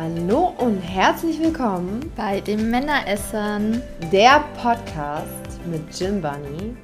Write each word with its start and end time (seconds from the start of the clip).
Hallo 0.00 0.54
und 0.58 0.78
herzlich 0.78 1.40
willkommen 1.40 2.12
bei 2.14 2.40
den 2.40 2.70
Männeressern, 2.70 3.82
der 4.12 4.44
Podcast 4.62 5.58
mit 5.66 5.82
Jim 5.98 6.22
Bunny 6.22 6.76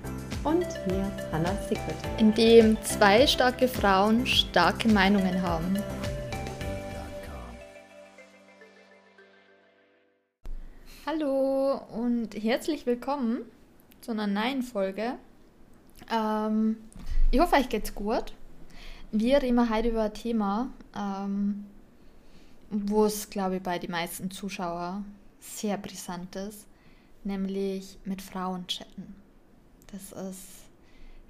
und 0.43 0.67
mir, 0.89 1.13
Hannah 1.31 1.57
Secret. 1.69 1.95
in 2.19 2.35
dem 2.35 2.77
zwei 2.83 3.25
starke 3.29 3.69
Frauen 3.69 4.27
starke 4.27 4.89
Meinungen 4.89 5.41
haben. 5.43 5.79
Hallo 11.07 11.83
und 11.93 12.35
herzlich 12.35 12.85
willkommen 12.85 13.43
zu 14.01 14.11
einer 14.11 14.27
neuen 14.27 14.63
Folge. 14.63 15.13
Ähm, 16.13 16.79
ich 17.31 17.39
hoffe, 17.39 17.55
euch 17.55 17.69
geht's 17.69 17.95
gut. 17.95 18.33
Wir 19.13 19.41
reden 19.41 19.73
heute 19.73 19.91
über 19.91 20.03
ein 20.03 20.15
Thema, 20.15 20.71
ähm, 20.97 21.67
wo 22.91 23.07
es, 23.07 23.31
glaube 23.31 23.57
ich, 23.57 23.63
bei 23.63 23.79
den 23.79 23.91
meisten 23.91 24.31
Zuschauern 24.31 25.05
sehr 25.41 25.79
brisant 25.79 26.37
ist, 26.37 26.67
nämlich 27.23 27.99
mit 28.05 28.23
Frauen 28.23 28.67
chatten. 28.67 29.15
Das 29.93 30.13
ist, 30.13 30.65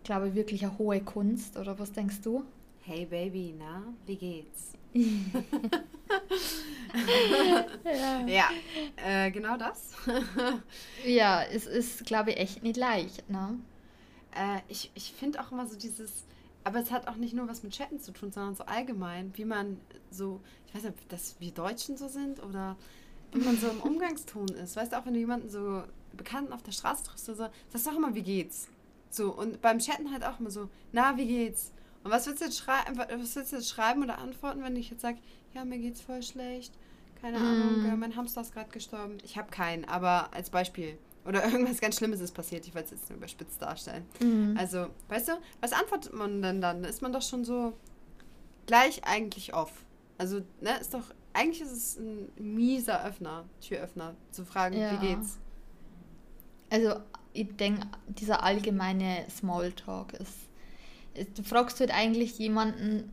glaube 0.05 0.29
ich, 0.29 0.35
wirklich 0.35 0.65
eine 0.65 0.79
hohe 0.79 1.01
Kunst, 1.01 1.57
oder 1.57 1.79
was 1.79 1.93
denkst 1.93 2.21
du? 2.23 2.45
Hey 2.83 3.07
Baby, 3.07 3.55
na, 3.59 3.83
wie 4.07 4.17
geht's? 4.17 4.73
Ja, 4.93 5.05
Ja, 8.27 8.51
äh, 8.97 9.31
genau 9.31 9.57
das. 9.57 9.93
ja 11.05 11.43
es 11.43 11.67
ist, 11.67 12.05
glaube 12.05 12.31
ich, 12.31 12.37
echt 12.39 12.63
nicht 12.63 12.77
leicht, 12.77 13.29
ne? 13.29 13.59
äh, 14.35 14.61
ich 14.69 14.91
ich 14.95 15.13
finde 15.13 15.41
auch 15.41 15.53
immer 15.53 15.67
so 15.67 15.77
dieses, 15.77 16.25
aber 16.65 16.81
es 16.81 16.91
hat 16.91 17.09
auch 17.09 17.17
nicht 17.17 17.35
nur 17.35 17.47
was 17.47 17.63
mit 17.63 17.73
Chatten 17.73 18.01
zu 18.01 18.13
tun, 18.13 18.33
sondern 18.33 18.55
so 18.55 18.65
allgemein, 18.65 19.33
wie 19.37 19.45
man 19.45 19.79
so, 20.11 20.41
ich 20.67 20.75
weiß 20.75 20.83
nicht, 20.85 20.95
ob 20.95 21.09
das 21.11 21.37
wir 21.39 21.51
Deutschen 21.53 21.97
so 21.97 22.09
sind 22.09 22.43
oder 22.43 22.77
wie 23.33 23.41
man 23.41 23.59
so 23.59 23.69
im 23.69 23.81
Umgangston 23.83 24.49
ist. 24.49 24.77
Weißt 24.77 24.93
du, 24.93 24.99
auch 24.99 25.07
wenn 25.07 25.15
du 25.15 25.21
jemanden 25.21 25.51
so 25.51 25.85
Bekannten 26.17 26.53
auf 26.53 26.63
der 26.63 26.73
Straße 26.73 27.05
triffst 27.05 27.29
oder 27.29 27.37
so, 27.37 27.49
sagst 27.69 27.87
du 27.87 27.91
auch 27.91 27.97
immer, 27.97 28.15
wie 28.15 28.23
geht's? 28.23 28.69
So, 29.11 29.33
und 29.33 29.61
beim 29.61 29.79
Chatten 29.79 30.11
halt 30.11 30.25
auch 30.25 30.41
immer 30.41 30.51
so, 30.51 30.69
na, 30.93 31.17
wie 31.17 31.27
geht's? 31.27 31.73
Und 32.03 32.11
was 32.11 32.27
willst 32.27 32.41
du 32.41 32.47
jetzt, 32.47 32.59
schrei 32.59 32.79
was 32.95 33.37
willst 33.37 33.53
du 33.53 33.57
jetzt 33.57 33.69
schreiben 33.69 34.03
oder 34.03 34.19
antworten, 34.19 34.63
wenn 34.63 34.77
ich 34.77 34.91
jetzt 34.91 35.03
sage, 35.03 35.19
ja, 35.53 35.65
mir 35.65 35.79
geht's 35.79 36.01
voll 36.01 36.23
schlecht, 36.23 36.75
keine 37.21 37.39
Ahnung, 37.39 37.85
äh, 37.87 37.97
mein 37.97 38.17
Hamster 38.17 38.43
ist 38.43 38.53
gerade 38.53 38.71
gestorben. 38.71 39.19
Ich 39.23 39.39
habe 39.39 39.51
keinen, 39.51 39.85
aber 39.85 40.33
als 40.35 40.51
Beispiel. 40.51 40.99
Oder 41.27 41.45
irgendwas 41.53 41.81
ganz 41.81 41.97
Schlimmes 41.97 42.21
ist 42.21 42.33
passiert, 42.33 42.67
ich 42.67 42.75
will 42.75 42.83
es 42.83 42.91
jetzt 42.91 43.09
nur 43.09 43.17
überspitzt 43.19 43.61
darstellen. 43.61 44.05
Mhm. 44.21 44.57
Also, 44.59 44.87
weißt 45.09 45.29
du, 45.29 45.33
was 45.61 45.73
antwortet 45.73 46.13
man 46.13 46.43
denn 46.43 46.61
dann? 46.61 46.83
Da 46.83 46.89
ist 46.89 47.03
man 47.03 47.13
doch 47.13 47.23
schon 47.23 47.45
so 47.45 47.73
gleich 48.67 49.05
eigentlich 49.05 49.55
off. 49.55 49.73
Also, 50.19 50.43
ne, 50.61 50.79
ist 50.81 50.95
doch, 50.95 51.05
eigentlich 51.33 51.63
ist 51.63 51.73
es 51.73 51.97
ein 51.99 52.29
mieser 52.39 53.05
Öffner, 53.05 53.45
Türöffner, 53.61 54.15
zu 54.31 54.45
fragen, 54.45 54.77
Ja. 54.79 54.93
wie 55.01 55.07
geht's? 55.09 55.39
Also, 56.71 57.01
ich 57.33 57.55
denke, 57.57 57.87
dieser 58.09 58.43
allgemeine 58.43 59.25
Smalltalk 59.31 60.13
ist, 60.15 60.35
ist. 61.15 61.39
Du 61.39 61.43
fragst 61.43 61.81
halt 61.81 61.93
eigentlich 61.93 62.39
jemanden, 62.39 63.13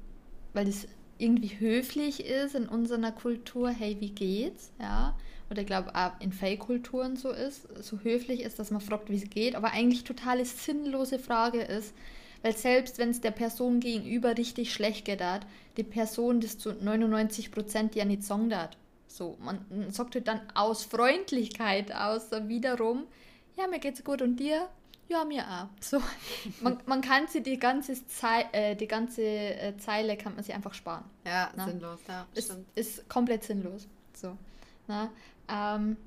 weil 0.54 0.66
das 0.66 0.88
irgendwie 1.17 1.59
höflich 1.59 2.26
ist 2.26 2.56
in 2.56 2.67
unserer 2.67 3.12
Kultur, 3.12 3.70
hey, 3.70 3.98
wie 4.00 4.12
geht's? 4.12 4.72
Ja. 4.80 5.16
Oder 5.52 5.62
ich 5.62 5.68
glaube 5.68 5.94
auch 5.94 6.12
in 6.22 6.32
Fake-Kulturen 6.32 7.18
so 7.18 7.30
ist, 7.30 7.68
so 7.84 8.00
höflich 8.00 8.42
ist, 8.42 8.58
dass 8.58 8.72
man 8.72 8.80
fragt, 8.80 9.10
wie 9.10 9.18
es 9.18 9.30
geht, 9.30 9.54
aber 9.56 9.72
eigentlich 9.72 10.06
totale 10.06 10.46
sinnlose 10.46 11.20
Frage 11.20 11.62
ist, 11.62 11.94
weil 12.42 12.56
selbst 12.56 12.98
wenn 12.98 13.10
es 13.10 13.20
der 13.20 13.32
Person 13.32 13.82
gegenüber 13.82 14.38
richtig 14.38 14.74
schlecht 14.74 15.04
geht, 15.04 15.22
hat, 15.22 15.46
die 15.76 15.84
Person 15.84 16.40
das 16.40 16.58
zu 16.58 16.70
99% 16.72 17.96
ja 17.96 18.06
nicht 18.06 18.30
hat. 18.32 18.78
So, 19.08 19.38
man 19.42 19.66
man 19.70 19.92
sagt 19.92 20.16
halt 20.16 20.30
dann 20.30 20.40
aus 20.56 20.86
Freundlichkeit, 20.86 21.94
außer 21.94 22.48
wiederum, 22.48 23.04
ja, 23.58 23.68
mir 23.68 23.80
geht's 23.80 24.06
gut 24.06 24.22
und 24.22 24.38
dir? 24.38 24.70
Ja, 25.10 25.26
mir 25.26 25.44
auch. 25.44 25.67
So, 25.82 26.02
man, 26.61 26.78
man 26.86 27.02
kann 27.02 27.28
sich 27.28 27.44
die 27.44 27.60
ganze, 27.60 27.94
Zei 28.08 28.45
äh, 28.54 28.76
die 28.78 28.88
ganze 28.88 29.22
äh, 29.22 29.76
Zeile 29.78 30.16
kann 30.16 30.36
man 30.36 30.45
sich 30.45 30.56
einfach 30.56 30.73
sparen. 30.73 31.04
Ja, 31.26 31.52
Na. 31.58 31.67
sinnlos, 31.67 32.00
ja, 32.08 32.26
Ist, 32.34 32.45
stimmt. 32.45 32.67
ist 32.76 33.10
komplett 33.10 33.44
sinnlos. 33.44 33.90
So, 34.14 34.38
na, 34.88 35.11
ähm, 35.52 35.98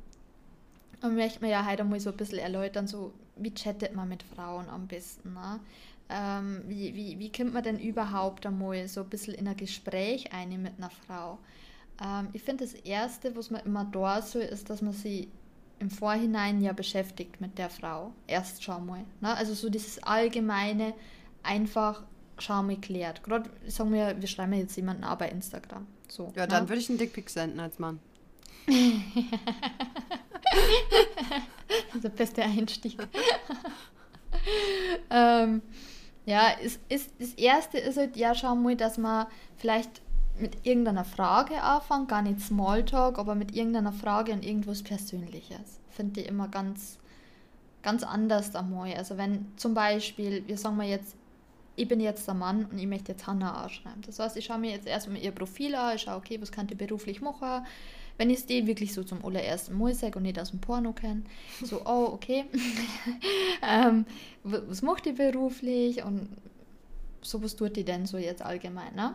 und 1.03 1.17
möchte 1.17 1.41
mir 1.41 1.51
ja 1.51 1.67
heute 1.67 1.85
mal 1.85 2.01
so 2.01 2.11
ein 2.11 2.17
bisschen 2.17 2.39
erläutern, 2.39 2.87
so 2.87 3.13
wie 3.37 3.53
chattet 3.53 3.95
man 3.95 4.09
mit 4.09 4.23
Frauen 4.23 4.69
am 4.69 4.87
besten, 4.87 5.35
ne? 5.35 5.61
Ähm, 6.11 6.63
wie, 6.67 6.95
wie, 6.95 7.19
wie 7.19 7.33
kommt 7.33 7.55
man 7.55 7.63
denn 7.63 7.79
überhaupt 7.79 8.45
einmal 8.45 8.87
so 8.89 9.01
ein 9.01 9.09
bisschen 9.09 9.35
in 9.35 9.49
ein 9.49 9.57
Gespräch 9.57 10.33
ein 10.33 10.63
mit 10.63 10.75
einer 10.77 10.91
Frau? 10.91 11.39
Ähm, 12.03 12.29
ich 12.33 12.43
finde, 12.43 12.65
das 12.65 12.75
Erste, 12.75 13.35
was 13.37 13.51
man 13.51 13.63
immer 13.65 13.87
da 13.87 14.21
soll, 14.21 14.43
ist, 14.43 14.69
dass 14.69 14.83
man 14.83 14.93
sie 14.93 15.29
im 15.79 15.91
Vorhinein 15.91 16.61
ja 16.61 16.73
beschäftigt 16.73 17.41
mit 17.41 17.59
der 17.59 17.71
Frau. 17.71 18.13
Erst 18.27 18.63
schon 18.63 18.87
mal. 18.87 19.05
Ne? 19.21 19.35
Also 19.35 19.55
so 19.55 19.71
dieses 19.71 20.03
allgemeine, 20.03 20.95
einfach 21.43 22.03
schau 22.39 22.63
mal 22.63 22.77
klärt. 22.77 23.23
Gerade 23.23 23.51
sagen 23.67 23.93
wir, 23.93 24.21
wir 24.21 24.29
schreiben 24.29 24.53
jetzt 24.55 24.77
jemanden 24.77 25.05
an 25.05 25.19
bei 25.19 25.29
Instagram. 25.29 25.87
So, 26.09 26.33
Ja, 26.37 26.43
ne? 26.43 26.49
dann 26.49 26.69
würde 26.69 26.81
ich 26.81 26.89
einen 26.89 26.99
Dickpick 26.99 27.31
senden 27.31 27.61
als 27.61 27.79
Mann. 27.79 27.99
der 32.03 32.09
beste 32.11 32.43
Einstieg. 32.43 32.99
ähm, 35.11 35.63
ja, 36.27 36.51
ist, 36.63 36.81
ist, 36.89 37.13
das 37.19 37.35
erste 37.35 37.79
ist 37.79 37.97
halt, 37.97 38.17
ja, 38.17 38.35
schau 38.35 38.55
mal, 38.55 38.77
dass 38.77 38.99
man 38.99 39.27
vielleicht 39.57 40.03
mit 40.39 40.67
irgendeiner 40.67 41.05
Frage 41.05 41.63
anfängt, 41.63 42.09
gar 42.09 42.23
nicht 42.23 42.41
Smalltalk, 42.41 43.19
aber 43.19 43.35
mit 43.35 43.55
irgendeiner 43.55 43.93
Frage 43.93 44.33
und 44.33 44.45
irgendwas 44.45 44.83
Persönliches. 44.83 45.81
Finde 45.91 46.21
ich 46.21 46.29
immer 46.29 46.49
ganz, 46.49 46.99
ganz 47.83 48.03
anders 48.03 48.55
einmal. 48.57 48.93
Also 48.95 49.17
wenn 49.17 49.47
zum 49.57 49.75
Beispiel, 49.75 50.43
wir 50.47 50.59
sagen 50.59 50.77
mal 50.77 50.87
jetzt, 50.87 51.17
ich 51.77 51.89
bin 51.89 52.01
jetzt 52.01 52.27
der 52.27 52.35
Mann 52.35 52.67
und 52.67 52.79
ich 52.79 52.87
möchte 52.87 53.13
jetzt 53.13 53.27
Hannah 53.27 53.63
anschreiben. 53.63 54.03
Das 54.07 54.19
heißt, 54.19 54.37
ich 54.37 54.45
schaue 54.45 54.59
mir 54.59 54.73
jetzt 54.73 54.87
erstmal 54.87 55.19
ihr 55.19 55.33
Profil 55.33 55.75
an, 55.75 55.97
ich 55.97 56.03
schaue, 56.03 56.17
okay, 56.17 56.41
was 56.41 56.53
kann 56.53 56.67
die 56.67 56.75
beruflich 56.75 57.21
machen. 57.21 57.67
Wenn 58.17 58.31
ich 58.31 58.39
es 58.39 58.47
die 58.47 58.67
wirklich 58.67 58.95
so 58.95 59.03
zum 59.03 59.25
allerersten 59.25 59.77
Mal 59.77 59.93
sage 59.95 60.17
und 60.19 60.23
nicht 60.23 60.39
aus 60.39 60.51
dem 60.51 60.61
Porno 60.61 60.93
kenne, 60.93 61.25
so, 61.63 61.83
oh, 61.85 62.11
okay, 62.13 62.45
ähm, 63.63 64.07
wa- 64.45 64.63
was 64.69 64.83
macht 64.83 65.07
die 65.07 65.13
beruflich 65.13 66.03
und 66.05 66.29
so, 67.23 67.43
was 67.43 67.57
tut 67.57 67.77
die 67.77 67.85
denn 67.85 68.07
so 68.07 68.19
jetzt 68.19 68.43
allgemein, 68.43 68.95
ne? 68.95 69.15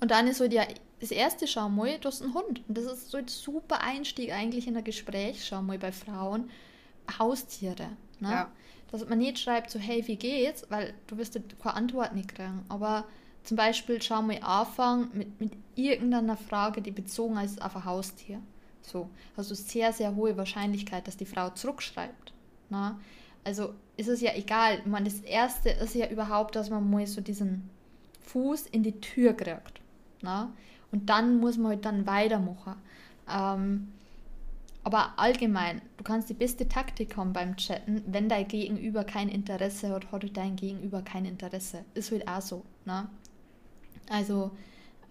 Und 0.00 0.10
dann 0.10 0.28
ist 0.28 0.38
so 0.38 0.48
die, 0.48 0.60
das 1.00 1.10
erste, 1.10 1.46
schau 1.46 1.68
mal, 1.68 1.98
du 1.98 2.08
hast 2.08 2.22
einen 2.22 2.32
Hund. 2.32 2.62
Und 2.68 2.78
das 2.78 2.84
ist 2.84 3.10
so 3.10 3.18
ein 3.18 3.28
super 3.28 3.82
Einstieg 3.82 4.32
eigentlich 4.32 4.66
in 4.66 4.76
ein 4.76 4.84
Gespräch, 4.84 5.44
schau 5.44 5.60
mal, 5.60 5.78
bei 5.78 5.92
Frauen. 5.92 6.48
Haustiere. 7.18 7.88
Ne? 8.18 8.30
Ja. 8.30 8.50
Dass 8.90 9.06
man 9.08 9.18
nicht 9.18 9.38
schreibt, 9.38 9.70
so, 9.70 9.78
hey, 9.78 10.06
wie 10.06 10.16
geht's? 10.16 10.64
Weil 10.70 10.94
du 11.06 11.18
wirst 11.18 11.34
ja 11.34 11.42
keine 11.62 11.74
Antwort 11.74 12.14
nicht 12.14 12.34
kriegen. 12.34 12.64
Aber 12.70 13.04
zum 13.50 13.56
Beispiel, 13.56 14.00
schau 14.00 14.22
mal, 14.22 14.38
anfangen 14.42 15.10
mit, 15.12 15.40
mit 15.40 15.52
irgendeiner 15.74 16.36
Frage, 16.36 16.82
die 16.82 16.92
bezogen 16.92 17.36
ist 17.38 17.60
auf 17.60 17.74
ein 17.74 17.84
Haustier. 17.84 18.40
So, 18.80 19.10
du 19.50 19.56
sehr, 19.56 19.92
sehr 19.92 20.14
hohe 20.14 20.36
Wahrscheinlichkeit, 20.36 21.08
dass 21.08 21.16
die 21.16 21.26
Frau 21.26 21.50
zurückschreibt. 21.50 22.32
Ne? 22.68 22.94
Also 23.42 23.74
ist 23.96 24.06
es 24.06 24.20
ja 24.20 24.36
egal. 24.36 24.78
Ich 24.78 24.86
meine, 24.86 25.06
das 25.06 25.18
Erste 25.22 25.70
ist 25.70 25.96
ja 25.96 26.08
überhaupt, 26.08 26.54
dass 26.54 26.70
man 26.70 26.88
mal 26.88 27.04
so 27.08 27.20
diesen 27.20 27.68
Fuß 28.20 28.68
in 28.68 28.84
die 28.84 29.00
Tür 29.00 29.32
kriegt. 29.32 29.80
Ne? 30.22 30.48
Und 30.92 31.10
dann 31.10 31.38
muss 31.38 31.58
man 31.58 31.72
halt 31.72 31.84
dann 31.84 32.06
weitermachen. 32.06 32.76
Ähm, 33.28 33.88
aber 34.84 35.14
allgemein, 35.16 35.82
du 35.96 36.04
kannst 36.04 36.30
die 36.30 36.34
beste 36.34 36.68
Taktik 36.68 37.16
haben 37.16 37.32
beim 37.32 37.56
Chatten, 37.56 38.04
wenn 38.06 38.28
dein 38.28 38.46
Gegenüber 38.46 39.02
kein 39.02 39.28
Interesse 39.28 39.88
hat, 39.88 40.12
hat 40.12 40.36
dein 40.36 40.54
Gegenüber 40.54 41.02
kein 41.02 41.24
Interesse. 41.24 41.84
Ist 41.94 42.12
halt 42.12 42.28
auch 42.28 42.42
so. 42.42 42.64
Ne? 42.84 43.08
Also, 44.10 44.50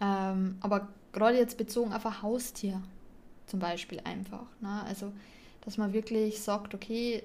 ähm, 0.02 0.58
aber 0.62 0.90
gerade 1.12 1.38
jetzt 1.38 1.58
bezogen 1.58 1.94
auf 1.94 2.06
ein 2.06 2.22
Haustier 2.22 2.82
zum 3.48 3.60
Beispiel 3.60 4.00
einfach. 4.04 4.46
Ne? 4.60 4.84
Also, 4.86 5.12
dass 5.62 5.78
man 5.78 5.94
wirklich 5.94 6.42
sagt, 6.42 6.76
okay, 6.76 7.24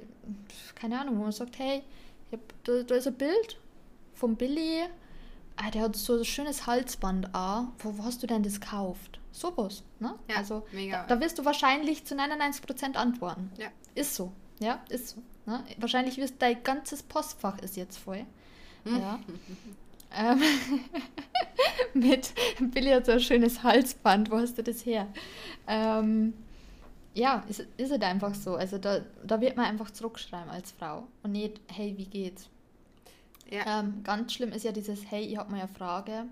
keine 0.75 1.00
Ahnung, 1.00 1.19
wo 1.19 1.23
man 1.25 1.32
sagt, 1.32 1.59
hey, 1.59 1.82
ich 2.31 2.38
hab, 2.38 2.41
da, 2.65 2.82
da 2.82 2.94
ist 2.94 3.06
ein 3.06 3.15
Bild 3.15 3.59
vom 4.15 4.37
Billy, 4.37 4.85
ah, 5.56 5.71
der 5.71 5.82
hat 5.82 5.97
so 5.97 6.17
ein 6.17 6.25
schönes 6.25 6.67
Halsband 6.67 7.35
an. 7.35 7.73
Wo, 7.79 7.99
wo 7.99 8.05
hast 8.05 8.23
du 8.23 8.27
denn 8.27 8.43
das 8.43 8.61
gekauft? 8.61 9.20
Sowas, 9.32 9.82
ne? 9.99 10.15
Ja, 10.29 10.37
also, 10.37 10.65
mega. 10.73 11.05
Da, 11.06 11.17
da 11.17 11.20
wirst 11.20 11.38
du 11.38 11.44
wahrscheinlich 11.44 12.05
zu 12.05 12.15
99% 12.15 12.94
antworten. 12.94 13.50
Ja. 13.59 13.69
Ist 13.94 14.15
so. 14.15 14.32
Ja, 14.61 14.81
ist 14.88 15.11
so. 15.11 15.23
Ne? 15.47 15.65
Wahrscheinlich 15.79 16.17
wirst 16.19 16.37
dein 16.38 16.62
ganzes 16.62 17.03
Postfach 17.03 17.59
ist 17.59 17.77
jetzt 17.77 17.99
voll. 17.99 18.25
Ja. 18.85 19.19
ähm, 20.16 20.40
mit 21.94 22.32
Billy 22.72 22.90
hat 22.90 23.06
so 23.06 23.12
ein 23.12 23.20
schönes 23.20 23.62
Halsband. 23.62 24.31
Wo 24.31 24.37
hast 24.37 24.58
du 24.58 24.62
das 24.62 24.84
her? 24.84 25.08
Ähm, 25.66 26.34
ja, 27.14 27.44
ist, 27.49 27.66
ist 27.76 27.90
halt 27.90 28.02
einfach 28.02 28.34
so. 28.34 28.56
Also 28.56 28.78
da, 28.78 29.00
da 29.25 29.40
wird 29.40 29.56
man 29.56 29.66
einfach 29.66 29.90
zurückschreiben 29.90 30.50
als 30.50 30.72
Frau 30.72 31.06
und 31.22 31.32
nicht, 31.32 31.61
hey, 31.69 31.94
wie 31.96 32.06
geht's? 32.06 32.49
Ja. 33.50 33.81
Ähm, 33.81 34.02
ganz 34.02 34.32
schlimm 34.32 34.52
ist 34.52 34.64
ja 34.64 34.72
dieses, 34.72 35.11
hey, 35.11 35.22
ich 35.25 35.37
habe 35.37 35.50
mal 35.50 35.61
eine 35.61 35.69
Frage. 35.69 36.25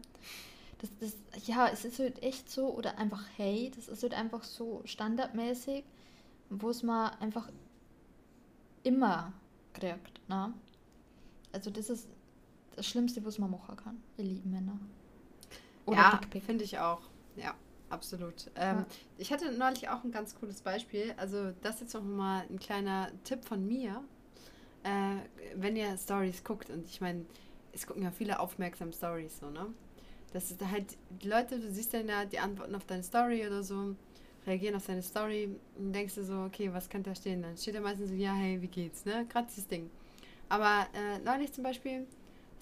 das, 0.81 0.91
das, 1.01 1.47
ja, 1.47 1.69
es 1.69 1.85
ist 1.85 1.99
halt 1.99 2.23
echt 2.23 2.51
so, 2.51 2.75
oder 2.75 2.99
einfach 2.99 3.23
hey, 3.37 3.71
das 3.75 3.89
ist 3.89 4.03
halt 4.03 4.15
einfach 4.15 4.43
so 4.43 4.83
standardmäßig, 4.85 5.85
wo 6.51 6.71
es 6.71 6.83
man 6.83 7.11
einfach 7.21 7.49
immer 8.83 9.33
kriegt. 9.73 10.29
Ne? 10.29 10.53
Also 11.53 11.71
das 11.71 11.91
ist 11.91 12.09
das 12.77 12.87
Schlimmste, 12.87 13.25
was 13.25 13.39
man 13.39 13.51
machen 13.51 13.77
kann, 13.77 14.03
ihr 14.17 14.25
lieben 14.25 14.51
Männer. 14.51 14.79
Oder 15.87 15.97
ja, 15.97 16.21
finde 16.45 16.65
ich 16.65 16.79
auch. 16.79 17.03
Ja, 17.37 17.55
absolut. 17.91 18.51
Ähm, 18.57 18.79
ja. 18.79 18.87
Ich 19.19 19.33
hatte 19.33 19.51
neulich 19.53 19.89
auch 19.89 20.05
ein 20.05 20.13
ganz 20.13 20.35
cooles 20.35 20.61
Beispiel. 20.61 21.15
Also 21.17 21.53
das 21.63 21.81
jetzt 21.81 21.95
noch 21.95 22.03
mal 22.03 22.45
ein 22.49 22.59
kleiner 22.59 23.11
Tipp 23.25 23.45
von 23.45 23.67
mir. 23.67 24.03
Äh, 24.85 25.17
wenn 25.57 25.77
ihr 25.77 25.97
Stories 25.97 26.43
guckt, 26.45 26.71
und 26.71 26.87
ich 26.87 27.01
meine, 27.01 27.25
es 27.73 27.87
gucken 27.87 28.03
ja 28.03 28.11
viele 28.11 28.41
aufmerksam 28.41 28.93
Stories 28.93 29.39
so, 29.39 29.51
ne? 29.51 29.67
Das 30.33 30.51
ist 30.51 30.65
halt, 30.65 30.97
die 31.11 31.29
Leute, 31.29 31.61
du 31.61 31.71
siehst 31.71 31.93
dann 31.93 32.09
ja 32.09 32.25
die 32.25 32.39
Antworten 32.39 32.75
auf 32.75 32.87
deine 32.87 33.03
Story 33.03 33.47
oder 33.47 33.63
so, 33.63 33.95
reagieren 34.47 34.75
auf 34.75 34.87
deine 34.87 35.03
Story 35.03 35.55
und 35.77 35.93
denkst 35.93 36.15
du 36.15 36.25
so, 36.25 36.45
okay, 36.45 36.73
was 36.73 36.89
könnte 36.89 37.11
da 37.11 37.15
stehen? 37.15 37.43
Dann 37.43 37.57
steht 37.57 37.75
da 37.75 37.81
meistens 37.81 38.09
so, 38.09 38.15
ja, 38.15 38.33
hey, 38.33 38.61
wie 38.61 38.69
geht's, 38.69 39.05
ne? 39.05 39.27
Gerade 39.29 39.47
dieses 39.49 39.67
Ding. 39.67 39.91
Aber 40.49 40.87
äh, 40.95 41.19
neulich 41.19 41.53
zum 41.53 41.65
Beispiel, 41.65 42.07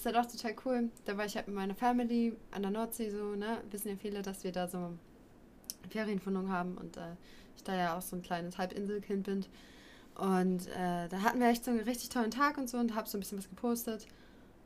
ist 0.00 0.06
halt 0.06 0.16
auch 0.16 0.30
total 0.30 0.54
cool. 0.64 0.90
Da 1.04 1.16
war 1.16 1.26
ich 1.26 1.36
halt 1.36 1.46
mit 1.46 1.56
meiner 1.56 1.74
Family 1.74 2.34
an 2.50 2.62
der 2.62 2.70
Nordsee 2.70 3.10
so, 3.10 3.34
ne? 3.34 3.58
Wissen 3.70 3.88
ja 3.88 3.96
viele, 3.96 4.22
dass 4.22 4.44
wir 4.44 4.52
da 4.52 4.66
so 4.66 4.92
Ferienfundung 5.90 6.50
haben 6.50 6.76
und 6.78 6.96
äh, 6.96 7.16
ich 7.54 7.62
da 7.64 7.76
ja 7.76 7.96
auch 7.96 8.02
so 8.02 8.16
ein 8.16 8.22
kleines 8.22 8.56
Halbinselkind 8.56 9.24
bin. 9.24 9.44
Und 10.14 10.66
äh, 10.68 11.08
da 11.08 11.22
hatten 11.22 11.38
wir 11.38 11.48
echt 11.48 11.64
so 11.64 11.70
einen 11.70 11.80
richtig 11.80 12.08
tollen 12.08 12.30
Tag 12.30 12.56
und 12.56 12.68
so 12.68 12.78
und 12.78 12.94
hab 12.94 13.08
so 13.08 13.18
ein 13.18 13.20
bisschen 13.20 13.38
was 13.38 13.48
gepostet. 13.48 14.06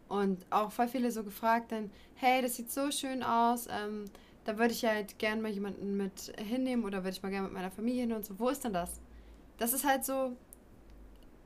Und 0.09 0.47
auch 0.51 0.71
voll 0.71 0.89
viele 0.89 1.11
so 1.11 1.25
gefragt 1.25 1.73
dann, 1.73 1.91
hey, 2.15 2.41
das 2.41 2.55
sieht 2.57 2.71
so 2.71 2.91
schön 2.91 3.23
aus, 3.23 3.67
ähm, 3.69 4.05
da 4.45 4.59
würde 4.59 4.73
ich 4.73 4.85
halt 4.85 5.19
gern 5.19 5.41
mal 5.41 5.51
jemanden 5.51 5.97
mit 5.97 6.33
hinnehmen 6.39 6.85
oder 6.85 6.99
würde 6.99 7.17
ich 7.17 7.23
mal 7.23 7.31
gerne 7.31 7.47
mit 7.47 7.55
meiner 7.55 7.71
Familie 7.71 8.03
hin 8.03 8.13
und 8.13 8.25
so. 8.25 8.39
Wo 8.39 8.51
ist 8.51 8.63
denn 8.63 8.73
das? 8.73 9.01
Das 9.59 9.73
ist 9.73 9.85
halt 9.85 10.05
so, 10.05 10.37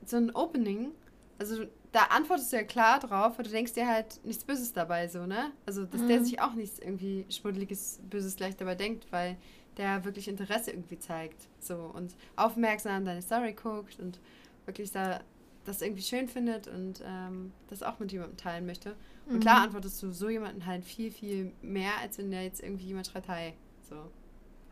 so 0.05 0.17
ein 0.17 0.35
Opening. 0.35 0.91
Also 1.39 1.65
da 1.91 2.03
antwortest 2.05 2.51
du 2.51 2.57
ja 2.57 2.63
klar 2.63 2.99
drauf, 2.99 3.33
aber 3.33 3.43
du 3.43 3.49
denkst 3.49 3.73
dir 3.73 3.87
halt 3.87 4.23
nichts 4.23 4.43
Böses 4.43 4.73
dabei, 4.73 5.07
so, 5.07 5.25
ne? 5.25 5.51
Also, 5.65 5.85
dass 5.85 6.01
mhm. 6.01 6.07
der 6.07 6.23
sich 6.23 6.41
auch 6.41 6.53
nichts 6.53 6.79
irgendwie 6.79 7.25
schmuddeliges, 7.29 7.99
Böses 8.09 8.35
gleich 8.35 8.55
dabei 8.55 8.75
denkt, 8.75 9.11
weil 9.11 9.37
der 9.77 10.03
wirklich 10.05 10.27
Interesse 10.27 10.71
irgendwie 10.71 10.99
zeigt. 10.99 11.47
So 11.59 11.75
und 11.75 12.15
aufmerksam 12.35 13.05
deine 13.05 13.21
Story 13.21 13.53
guckt 13.53 13.99
und 13.99 14.19
wirklich 14.65 14.91
da 14.91 15.21
das 15.65 15.81
irgendwie 15.81 16.01
schön 16.01 16.27
findet 16.27 16.67
und 16.67 17.03
ähm, 17.05 17.51
das 17.67 17.83
auch 17.83 17.99
mit 17.99 18.11
jemandem 18.11 18.37
teilen 18.37 18.65
möchte. 18.65 18.95
Und 19.25 19.35
mhm. 19.35 19.39
klar 19.39 19.61
antwortest 19.61 20.01
du 20.01 20.11
so 20.11 20.29
jemanden 20.29 20.65
halt 20.65 20.85
viel, 20.85 21.11
viel 21.11 21.51
mehr, 21.61 21.91
als 22.01 22.17
wenn 22.17 22.31
der 22.31 22.43
jetzt 22.43 22.61
irgendwie 22.61 22.85
jemand 22.85 23.07
schreibt, 23.07 23.27
hi. 23.29 23.53
So, 23.87 23.95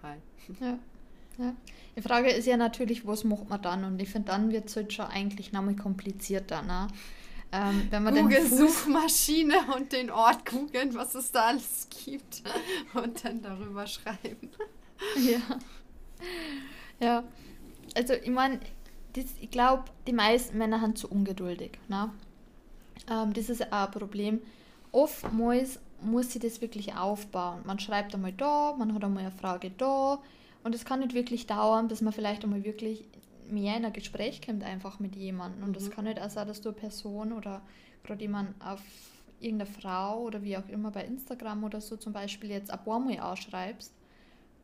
hi. 0.03 0.17
Ja. 0.59 0.79
Ja. 1.37 1.55
Die 1.95 2.01
Frage 2.01 2.29
ist 2.29 2.45
ja 2.45 2.57
natürlich, 2.57 3.07
was 3.07 3.23
macht 3.23 3.49
man 3.49 3.61
dann? 3.61 3.83
Und 3.83 4.01
ich 4.01 4.09
finde, 4.09 4.27
dann 4.31 4.51
wird 4.51 4.69
es 4.69 4.75
halt 4.75 4.93
schon 4.93 5.05
eigentlich 5.05 5.51
noch 5.51 5.63
mal 5.63 5.75
komplizierter. 5.75 6.61
Ne? 6.61 6.87
Ähm, 7.51 7.87
wenn 7.89 8.03
man 8.03 8.15
Google 8.15 8.45
Suchmaschine 8.45 9.55
und 9.75 9.93
den 9.93 10.11
Ort 10.11 10.45
googeln, 10.45 10.93
was 10.95 11.15
es 11.15 11.31
da 11.31 11.47
alles 11.47 11.87
gibt 11.89 12.43
und 12.93 13.23
dann 13.23 13.41
darüber 13.41 13.87
schreiben. 13.87 14.49
Ja. 15.15 15.59
Ja. 16.99 17.23
Also 17.95 18.13
ich 18.13 18.29
meine, 18.29 18.59
ich 19.15 19.51
glaube, 19.51 19.85
die 20.05 20.13
meisten 20.13 20.57
Männer 20.57 20.79
sind 20.79 20.97
zu 20.97 21.07
ungeduldig. 21.09 21.79
Ne? 21.87 22.11
Ähm, 23.09 23.33
das 23.33 23.49
ist 23.49 23.71
auch 23.71 23.85
ein 23.85 23.91
Problem. 23.91 24.41
Oftmals 24.91 25.79
muss 26.01 26.31
sie 26.31 26.39
das 26.39 26.61
wirklich 26.61 26.95
aufbauen. 26.95 27.61
Man 27.65 27.79
schreibt 27.79 28.13
einmal 28.13 28.33
da, 28.33 28.75
man 28.77 28.93
hat 28.93 29.03
einmal 29.03 29.23
eine 29.23 29.31
Frage 29.31 29.71
da 29.71 30.19
und 30.63 30.75
es 30.75 30.85
kann 30.85 30.99
nicht 30.99 31.13
wirklich 31.13 31.47
dauern, 31.47 31.87
bis 31.87 32.01
man 32.01 32.13
vielleicht 32.13 32.43
einmal 32.43 32.63
wirklich 32.63 33.05
mehr 33.49 33.77
in 33.77 33.85
ein 33.85 33.93
Gespräch 33.93 34.41
kommt 34.45 34.63
einfach 34.63 34.99
mit 34.99 35.15
jemandem. 35.15 35.63
Und 35.63 35.69
mhm. 35.69 35.73
das 35.73 35.89
kann 35.89 36.05
nicht 36.05 36.21
auch 36.21 36.29
sein, 36.29 36.47
dass 36.47 36.61
du 36.61 36.69
eine 36.69 36.77
Person 36.77 37.31
oder 37.31 37.61
gerade 38.03 38.21
jemand 38.21 38.53
auf 38.63 38.81
irgendeine 39.39 39.69
Frau 39.69 40.23
oder 40.23 40.43
wie 40.43 40.57
auch 40.57 40.67
immer 40.69 40.91
bei 40.91 41.03
Instagram 41.05 41.63
oder 41.63 41.81
so 41.81 41.95
zum 41.95 42.13
Beispiel 42.13 42.49
jetzt 42.49 42.71
ein 42.71 42.83
paar 42.83 42.99
Mal 42.99 43.19
anschreibst 43.19 43.93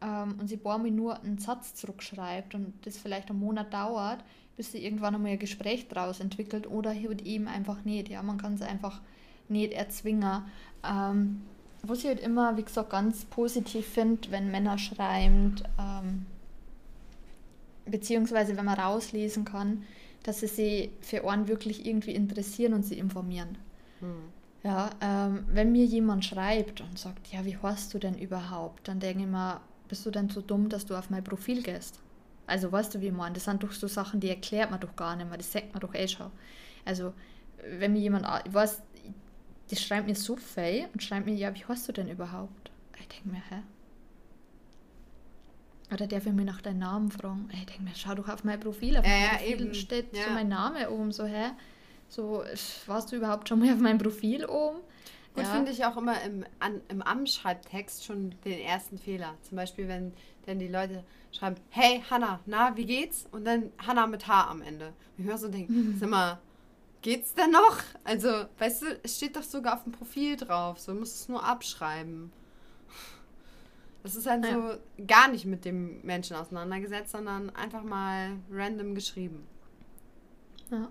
ähm, 0.01 0.35
und 0.39 0.47
sie 0.47 0.55
ein 0.55 0.63
paar 0.63 0.77
Mal 0.77 0.91
nur 0.91 1.21
einen 1.21 1.37
Satz 1.37 1.75
zurückschreibt 1.75 2.55
und 2.55 2.73
das 2.85 2.97
vielleicht 2.97 3.29
einen 3.29 3.39
Monat 3.39 3.73
dauert, 3.73 4.23
bis 4.57 4.71
sie 4.71 4.83
irgendwann 4.83 5.15
einmal 5.15 5.31
ein 5.31 5.39
Gespräch 5.39 5.87
daraus 5.87 6.19
entwickelt 6.19 6.67
oder 6.67 6.93
halt 6.93 7.21
eben 7.21 7.47
einfach 7.47 7.83
nicht. 7.85 8.09
Ja, 8.09 8.23
man 8.23 8.37
kann 8.37 8.55
es 8.55 8.61
einfach 8.61 9.01
nicht 9.47 9.73
erzwingen. 9.73 10.43
Ähm, 10.83 11.41
was 11.83 11.99
ich 11.99 12.05
halt 12.05 12.21
immer, 12.21 12.55
wie 12.57 12.63
gesagt, 12.63 12.89
ganz 12.89 13.25
positiv 13.25 13.85
finde, 13.85 14.31
wenn 14.31 14.49
Männer 14.51 14.77
schreiben, 14.77 15.55
ähm, 15.77 16.25
beziehungsweise 17.85 18.55
wenn 18.55 18.65
man 18.65 18.79
rauslesen 18.79 19.43
kann, 19.43 19.83
dass 20.23 20.39
sie 20.39 20.47
sich 20.47 20.89
für 21.01 21.29
einen 21.29 21.49
wirklich 21.49 21.85
irgendwie 21.85 22.15
interessieren 22.15 22.73
und 22.73 22.83
sie 22.83 22.97
informieren. 22.97 23.57
Hm. 23.99 24.23
Ja, 24.63 24.91
ähm, 25.01 25.43
wenn 25.51 25.73
mir 25.73 25.83
jemand 25.83 26.23
schreibt 26.23 26.79
und 26.79 26.97
sagt, 26.97 27.27
ja, 27.33 27.43
wie 27.43 27.57
heißt 27.57 27.93
du 27.93 27.99
denn 27.99 28.17
überhaupt, 28.17 28.87
dann 28.87 29.01
denke 29.01 29.23
ich 29.23 29.29
mir, 29.29 29.59
bist 29.89 30.05
du 30.05 30.11
denn 30.11 30.29
so 30.29 30.39
dumm, 30.39 30.69
dass 30.69 30.85
du 30.85 30.95
auf 30.95 31.09
mein 31.09 31.23
Profil 31.23 31.61
gehst? 31.61 31.99
Also 32.47 32.71
weißt 32.71 32.95
du, 32.95 33.01
wie 33.01 33.11
man, 33.11 33.33
das 33.33 33.43
sind 33.43 33.61
doch 33.61 33.73
so 33.73 33.87
Sachen, 33.87 34.21
die 34.21 34.29
erklärt 34.29 34.71
man 34.71 34.79
doch 34.79 34.95
gar 34.95 35.17
nicht 35.17 35.27
mehr, 35.27 35.37
das 35.37 35.51
sagt 35.51 35.73
man 35.73 35.81
doch 35.81 35.93
eh 35.93 36.07
schon. 36.07 36.31
Also, 36.85 37.13
wenn 37.77 37.93
mir 37.93 37.99
jemand, 37.99 38.25
ich 38.45 38.53
weiß, 38.53 38.81
die 39.71 39.75
schreibt 39.75 40.07
mir 40.07 40.15
so 40.15 40.35
viel 40.35 40.87
und 40.93 41.01
schreibt 41.01 41.25
mir, 41.25 41.35
ja, 41.35 41.53
wie 41.55 41.65
heißt 41.65 41.87
du 41.87 41.91
denn 41.91 42.09
überhaupt? 42.09 42.71
Ich 42.99 43.07
denke 43.07 43.29
mir, 43.29 43.41
hä? 43.49 43.61
Oder 45.93 46.07
darf 46.07 46.25
ich 46.25 46.33
mich 46.33 46.45
nach 46.45 46.61
deinem 46.61 46.79
Namen 46.79 47.11
fragen? 47.11 47.49
Ich 47.53 47.65
denke 47.65 47.83
mir, 47.83 47.91
schau 47.95 48.15
doch 48.15 48.27
auf 48.27 48.43
mein 48.43 48.59
Profil. 48.59 48.97
Auf 48.97 49.05
ja, 49.05 49.11
meinem 49.11 49.29
Profil 49.37 49.61
eben. 49.61 49.73
steht 49.73 50.15
ja. 50.15 50.23
so 50.23 50.29
mein 50.31 50.47
Name 50.47 50.89
oben, 50.89 51.11
so, 51.11 51.25
hä? 51.25 51.51
So, 52.09 52.43
warst 52.87 53.11
du 53.11 53.15
überhaupt 53.15 53.49
schon 53.49 53.59
mal 53.59 53.73
auf 53.73 53.79
meinem 53.79 53.97
Profil 53.97 54.45
oben? 54.45 54.79
Gut, 55.33 55.43
ja. 55.43 55.49
finde 55.49 55.71
ich 55.71 55.83
auch 55.83 55.97
immer 55.97 56.21
im, 56.23 56.45
an, 56.59 56.81
im 56.89 57.01
Anschreibtext 57.01 58.05
schon 58.05 58.35
den 58.45 58.59
ersten 58.59 58.97
Fehler. 58.97 59.35
Zum 59.41 59.55
Beispiel, 59.55 59.87
wenn 59.87 60.13
dann 60.45 60.59
die 60.59 60.67
Leute 60.67 61.03
schreiben, 61.31 61.55
hey 61.69 62.03
Hanna, 62.09 62.39
na, 62.45 62.75
wie 62.77 62.85
geht's? 62.85 63.25
Und 63.31 63.45
dann 63.45 63.71
Hanna 63.79 64.05
mit 64.05 64.27
H 64.27 64.49
am 64.49 64.61
Ende. 64.61 64.87
Und 64.87 64.93
ich 65.19 65.25
mir 65.25 65.37
so 65.37 65.47
denke, 65.47 65.71
mhm. 65.71 65.97
sag 65.99 66.09
mal, 66.09 66.39
geht's 67.03 67.35
denn 67.35 67.51
noch? 67.51 67.77
Also, 68.03 68.29
weißt 68.57 68.81
du, 68.81 68.99
es 69.03 69.17
steht 69.17 69.35
doch 69.35 69.43
sogar 69.43 69.75
auf 69.75 69.83
dem 69.83 69.91
Profil 69.91 70.35
drauf. 70.35 70.79
So, 70.79 70.93
du 70.93 70.99
musst 70.99 71.15
es 71.15 71.29
nur 71.29 71.43
abschreiben. 71.43 72.31
Das 74.01 74.15
ist 74.15 74.27
halt 74.27 74.43
ja. 74.45 74.53
so 74.53 75.05
gar 75.05 75.29
nicht 75.29 75.45
mit 75.45 75.63
dem 75.63 76.01
Menschen 76.01 76.35
auseinandergesetzt, 76.35 77.11
sondern 77.11 77.51
einfach 77.51 77.83
mal 77.83 78.31
random 78.51 78.95
geschrieben. 78.95 79.47
Ja. 80.71 80.89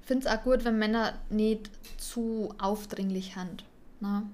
Ich 0.00 0.06
finde 0.06 0.26
es 0.26 0.32
auch 0.32 0.42
gut, 0.42 0.64
wenn 0.64 0.78
Männer 0.78 1.18
nicht 1.30 1.70
zu 1.98 2.52
aufdringlich 2.58 3.34
sind. 3.34 3.64
Ne? 4.00 4.28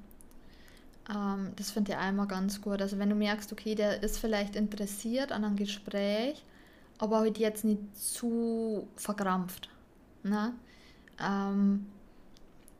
Ähm, 1.14 1.52
das 1.56 1.70
finde 1.70 1.92
ich 1.92 1.98
einmal 1.98 2.26
ganz 2.26 2.60
gut. 2.60 2.80
Also 2.80 2.98
wenn 2.98 3.10
du 3.10 3.14
merkst, 3.14 3.52
okay, 3.52 3.74
der 3.74 4.02
ist 4.02 4.18
vielleicht 4.18 4.56
interessiert 4.56 5.30
an 5.30 5.44
einem 5.44 5.56
Gespräch, 5.56 6.42
aber 6.98 7.18
halt 7.18 7.38
jetzt 7.38 7.64
nicht 7.64 7.96
zu 7.96 8.88
verkrampft. 8.96 9.68
Ne? 10.24 10.54
Ähm, 11.20 11.86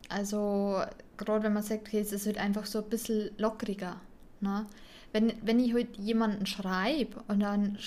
also 0.09 0.81
gerade 1.17 1.43
wenn 1.43 1.53
man 1.53 1.63
sagt, 1.63 1.87
okay, 1.87 1.99
es 1.99 2.11
ist 2.11 2.25
halt 2.25 2.37
einfach 2.37 2.65
so 2.65 2.79
ein 2.79 2.89
bisschen 2.89 3.29
lockeriger. 3.37 3.97
Ne? 4.41 4.65
Wenn, 5.11 5.33
wenn 5.41 5.59
ich 5.59 5.73
halt 5.73 5.97
jemanden 5.97 6.45
schreibe 6.45 7.21
und 7.27 7.41
dann, 7.41 7.77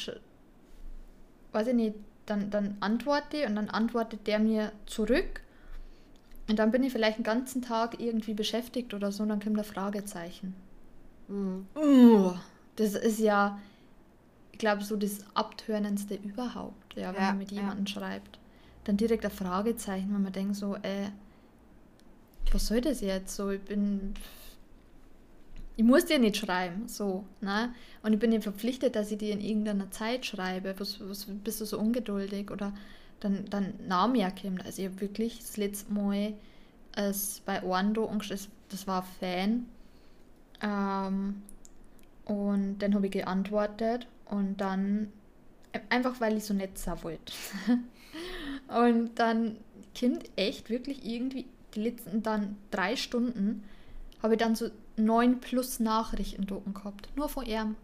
weiß 1.52 1.68
ich 1.68 1.74
nicht, 1.74 1.94
dann, 2.26 2.50
dann 2.50 2.76
antworte 2.80 3.46
und 3.46 3.56
dann 3.56 3.68
antwortet 3.68 4.26
der 4.26 4.38
mir 4.38 4.72
zurück 4.86 5.42
und 6.48 6.58
dann 6.58 6.70
bin 6.70 6.84
ich 6.84 6.92
vielleicht 6.92 7.18
den 7.18 7.24
ganzen 7.24 7.62
Tag 7.62 8.00
irgendwie 8.00 8.34
beschäftigt 8.34 8.94
oder 8.94 9.10
so 9.10 9.24
und 9.24 9.30
dann 9.30 9.40
kommt 9.40 9.58
ein 9.58 9.64
Fragezeichen. 9.64 10.54
Mhm. 11.28 11.66
Uh, 11.74 12.34
das 12.76 12.94
ist 12.94 13.18
ja, 13.18 13.58
ich 14.52 14.58
glaube, 14.58 14.84
so 14.84 14.96
das 14.96 15.24
Abtörnendste 15.34 16.14
überhaupt, 16.14 16.94
ja, 16.94 17.12
wenn 17.12 17.22
ja, 17.22 17.28
man 17.28 17.38
mit 17.38 17.50
jemandem 17.50 17.86
ja. 17.86 17.92
schreibt 17.92 18.38
dann 18.84 18.96
direkt 18.96 19.24
ein 19.24 19.30
Fragezeichen, 19.30 20.12
wenn 20.12 20.22
man 20.22 20.32
denkt 20.32 20.56
so, 20.56 20.74
äh, 20.76 21.10
was 22.50 22.66
soll 22.66 22.80
das 22.80 23.00
jetzt? 23.00 23.34
So, 23.34 23.50
ich 23.50 23.60
bin. 23.60 24.14
Ich 25.74 25.84
muss 25.84 26.04
dir 26.04 26.18
nicht 26.18 26.36
schreiben, 26.36 26.86
so, 26.86 27.24
ne? 27.40 27.74
Und 28.02 28.12
ich 28.12 28.18
bin 28.18 28.30
dir 28.30 28.42
verpflichtet, 28.42 28.94
dass 28.94 29.10
ich 29.10 29.18
dir 29.18 29.32
in 29.32 29.40
irgendeiner 29.40 29.90
Zeit 29.90 30.26
schreibe. 30.26 30.74
Was, 30.78 31.00
was 31.00 31.24
bist 31.26 31.62
du 31.62 31.64
so 31.64 31.78
ungeduldig? 31.78 32.50
Oder 32.50 32.74
dann, 33.20 33.46
dann 33.48 33.74
Name 33.86 34.18
ja 34.18 34.30
kommt. 34.30 34.64
Also 34.66 34.82
ich 34.82 34.88
habe 34.88 35.00
wirklich 35.00 35.38
das 35.38 35.56
letzte 35.56 35.92
Mal 35.92 36.34
als 36.94 37.40
bei 37.46 37.62
Orlando 37.62 38.10
das, 38.28 38.48
das 38.68 38.86
war 38.86 39.02
Fan. 39.02 39.66
Ähm, 40.60 41.42
und 42.26 42.78
dann 42.78 42.94
habe 42.94 43.06
ich 43.06 43.12
geantwortet 43.12 44.06
und 44.26 44.60
dann 44.60 45.10
einfach 45.88 46.20
weil 46.20 46.36
ich 46.36 46.44
so 46.44 46.54
nett 46.54 46.76
sein 46.78 47.02
wollte. 47.02 47.32
Und 48.78 49.18
dann 49.18 49.56
kommt 49.98 50.24
echt 50.36 50.70
wirklich 50.70 51.04
irgendwie 51.04 51.46
die 51.74 51.82
letzten 51.82 52.22
dann 52.22 52.56
drei 52.70 52.96
Stunden 52.96 53.64
habe 54.22 54.34
ich 54.34 54.38
dann 54.38 54.54
so 54.54 54.68
neun 54.96 55.40
plus 55.40 55.80
Nachrichten 55.80 56.46
drucken 56.46 56.74
gehabt. 56.74 57.08
Nur 57.16 57.28
von 57.28 57.44
ihm. 57.44 57.76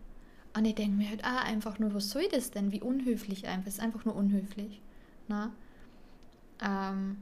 Und 0.57 0.65
ich 0.65 0.75
denke 0.75 0.97
mir 0.97 1.09
halt 1.09 1.25
ah, 1.25 1.43
einfach 1.43 1.79
nur, 1.79 1.95
was 1.95 2.11
soll 2.11 2.29
das 2.31 2.51
denn? 2.51 2.73
Wie 2.73 2.81
unhöflich 2.81 3.47
einfach. 3.47 3.67
Ist 3.67 3.81
einfach 3.81 4.05
nur 4.05 4.15
unhöflich. 4.15 4.81
Na? 5.27 5.53
Ähm, 6.63 7.19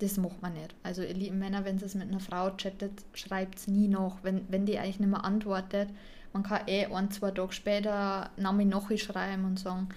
das 0.00 0.16
macht 0.16 0.40
man 0.42 0.54
nicht. 0.54 0.74
Also 0.82 1.02
ihr 1.02 1.14
lieben 1.14 1.38
Männer, 1.38 1.64
wenn 1.64 1.76
es 1.76 1.94
mit 1.94 2.08
einer 2.08 2.20
Frau 2.20 2.50
chattet, 2.50 3.04
schreibt 3.14 3.58
es 3.58 3.68
nie 3.68 3.88
noch. 3.88 4.22
Wenn, 4.22 4.46
wenn 4.48 4.66
die 4.66 4.78
eigentlich 4.78 5.00
nicht 5.00 5.10
mehr 5.10 5.24
antwortet, 5.24 5.90
man 6.32 6.42
kann 6.42 6.66
eh 6.66 6.86
ein, 6.86 7.10
zwei 7.10 7.30
Tage 7.30 7.52
später 7.52 8.30
Name 8.36 8.64
noch 8.64 8.90
schreiben 8.96 9.44
und 9.44 9.58
sagen, 9.58 9.88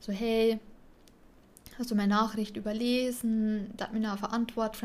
so 0.00 0.12
hey, 0.12 0.58
hast 1.78 1.90
du 1.90 1.94
meine 1.94 2.14
Nachricht 2.14 2.56
überlesen, 2.56 3.70
da 3.76 3.84
hat 3.84 3.92
mir 3.92 3.98
eine 3.98 4.32
Antwort. 4.32 4.78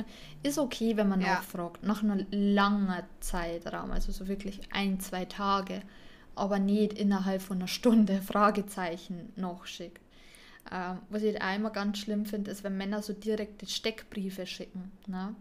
Ist 0.44 0.58
okay, 0.58 0.98
wenn 0.98 1.10
man 1.10 1.22
ja. 1.22 1.36
nachfragt, 1.36 1.84
nach 1.84 2.04
einer 2.04 2.26
langen 2.32 3.04
Zeitraum, 3.20 3.92
also 3.92 4.12
so 4.12 4.28
wirklich 4.28 4.62
ein, 4.72 5.00
zwei 5.00 5.26
Tage, 5.26 5.82
aber 6.36 6.60
nicht 6.60 6.94
innerhalb 6.94 7.42
von 7.42 7.58
einer 7.58 7.68
Stunde 7.68 8.22
Fragezeichen 8.26 9.34
nachschickt. 9.36 10.02
Ähm, 10.72 11.00
was 11.10 11.24
ich 11.24 11.42
einmal 11.42 11.72
ganz 11.72 12.00
schlimm 12.00 12.26
finde, 12.26 12.52
ist, 12.52 12.64
wenn 12.64 12.76
Männer 12.78 13.02
so 13.02 13.14
direkte 13.14 13.66
Steckbriefe 13.66 14.46
schicken. 14.46 14.92
Ne? 15.08 15.34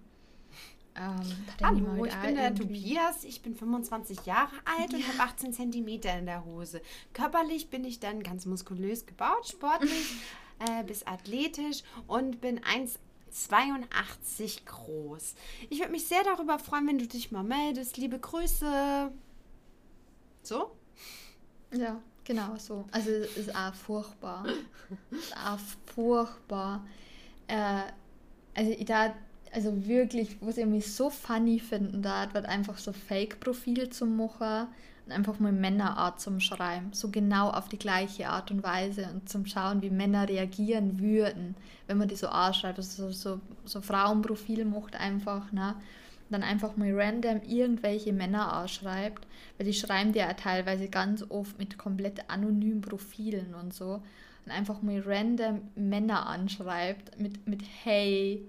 Ähm, 0.95 1.21
Hallo, 1.63 2.05
ich 2.07 2.15
bin 2.15 2.37
der 2.37 2.55
Tobias, 2.55 3.25
ich 3.25 3.43
bin 3.43 3.55
25 3.55 4.25
Jahre 4.25 4.55
alt 4.65 4.93
ja. 4.93 4.99
und 4.99 5.09
habe 5.09 5.31
18 5.31 5.53
Zentimeter 5.53 6.17
in 6.19 6.27
der 6.27 6.45
Hose. 6.45 6.81
Körperlich 7.13 7.69
bin 7.69 7.85
ich 7.85 8.01
dann 8.01 8.23
ganz 8.23 8.47
muskulös 8.47 9.05
gebaut, 9.05 9.49
sportlich 9.49 10.17
äh, 10.59 10.85
bis 10.85 11.07
athletisch 11.07 11.83
und 12.07 12.41
bin 12.41 12.61
1,82 12.61 14.65
groß. 14.65 15.35
Ich 15.71 15.81
würde 15.81 15.93
mich 15.93 16.07
sehr 16.07 16.25
darüber 16.25 16.59
freuen, 16.59 16.87
wenn 16.87 16.99
du 16.99 17.07
dich 17.07 17.31
mal 17.31 17.43
meldest. 17.43 17.97
Liebe 17.97 18.19
Grüße. 18.19 19.11
So? 20.43 20.71
Ja. 21.73 22.01
Genau 22.27 22.57
so. 22.59 22.85
Also 22.91 23.11
es 23.11 23.37
ist 23.37 23.55
auch 23.55 23.73
furchtbar. 23.73 24.45
es 25.13 25.19
ist 25.19 25.37
auch 25.37 25.59
furchtbar. 25.95 26.85
Äh, 27.47 27.83
also 28.53 28.73
ich 28.73 28.85
da, 28.85 29.15
also 29.53 29.87
wirklich, 29.87 30.37
was 30.41 30.57
ich 30.57 30.67
mich 30.67 30.93
so 30.93 31.09
funny 31.09 31.61
finden 31.61 32.03
da, 32.03 32.35
wird 32.35 32.47
einfach 32.47 32.79
so 32.79 32.93
Fake-Profil 32.93 33.91
zu 33.91 34.07
machen 34.07 34.67
einfach 35.09 35.39
mal 35.39 35.53
Männerart 35.53 36.21
zum 36.21 36.41
Schreiben. 36.41 36.93
So 36.93 37.11
genau 37.11 37.51
auf 37.51 37.69
die 37.69 37.79
gleiche 37.79 38.29
Art 38.29 38.51
und 38.51 38.63
Weise 38.63 39.09
und 39.13 39.29
zum 39.29 39.47
Schauen, 39.47 39.83
wie 39.83 39.91
Männer 39.91 40.29
reagieren 40.29 40.99
würden, 40.99 41.55
wenn 41.87 41.99
man 41.99 42.09
die 42.09 42.17
so 42.17 42.29
anschreibt. 42.29 42.79
Also 42.79 43.11
so, 43.11 43.13
so, 43.13 43.41
so 43.65 43.81
Frauenprofil 43.81 44.65
macht 44.65 44.97
einfach, 44.97 45.53
ne? 45.53 45.75
dann 46.31 46.43
einfach 46.43 46.77
mal 46.77 46.93
random 46.93 47.41
irgendwelche 47.43 48.13
Männer 48.13 48.61
ausschreibt, 48.63 49.27
weil 49.57 49.67
die 49.67 49.75
schreiben 49.75 50.13
dir 50.13 50.23
ja 50.23 50.35
teilweise 50.35 50.89
ganz 50.89 51.25
oft 51.29 51.59
mit 51.59 51.79
komplett 51.79 52.29
anonymen 52.29 52.81
Profilen 52.81 53.55
und 53.55 53.73
so 53.73 54.03
und 54.45 54.53
einfach 54.53 54.83
mal 54.83 55.01
random 55.05 55.61
Männer 55.77 56.27
anschreibt 56.27 57.19
mit, 57.21 57.47
mit 57.47 57.63
Hey 57.85 58.45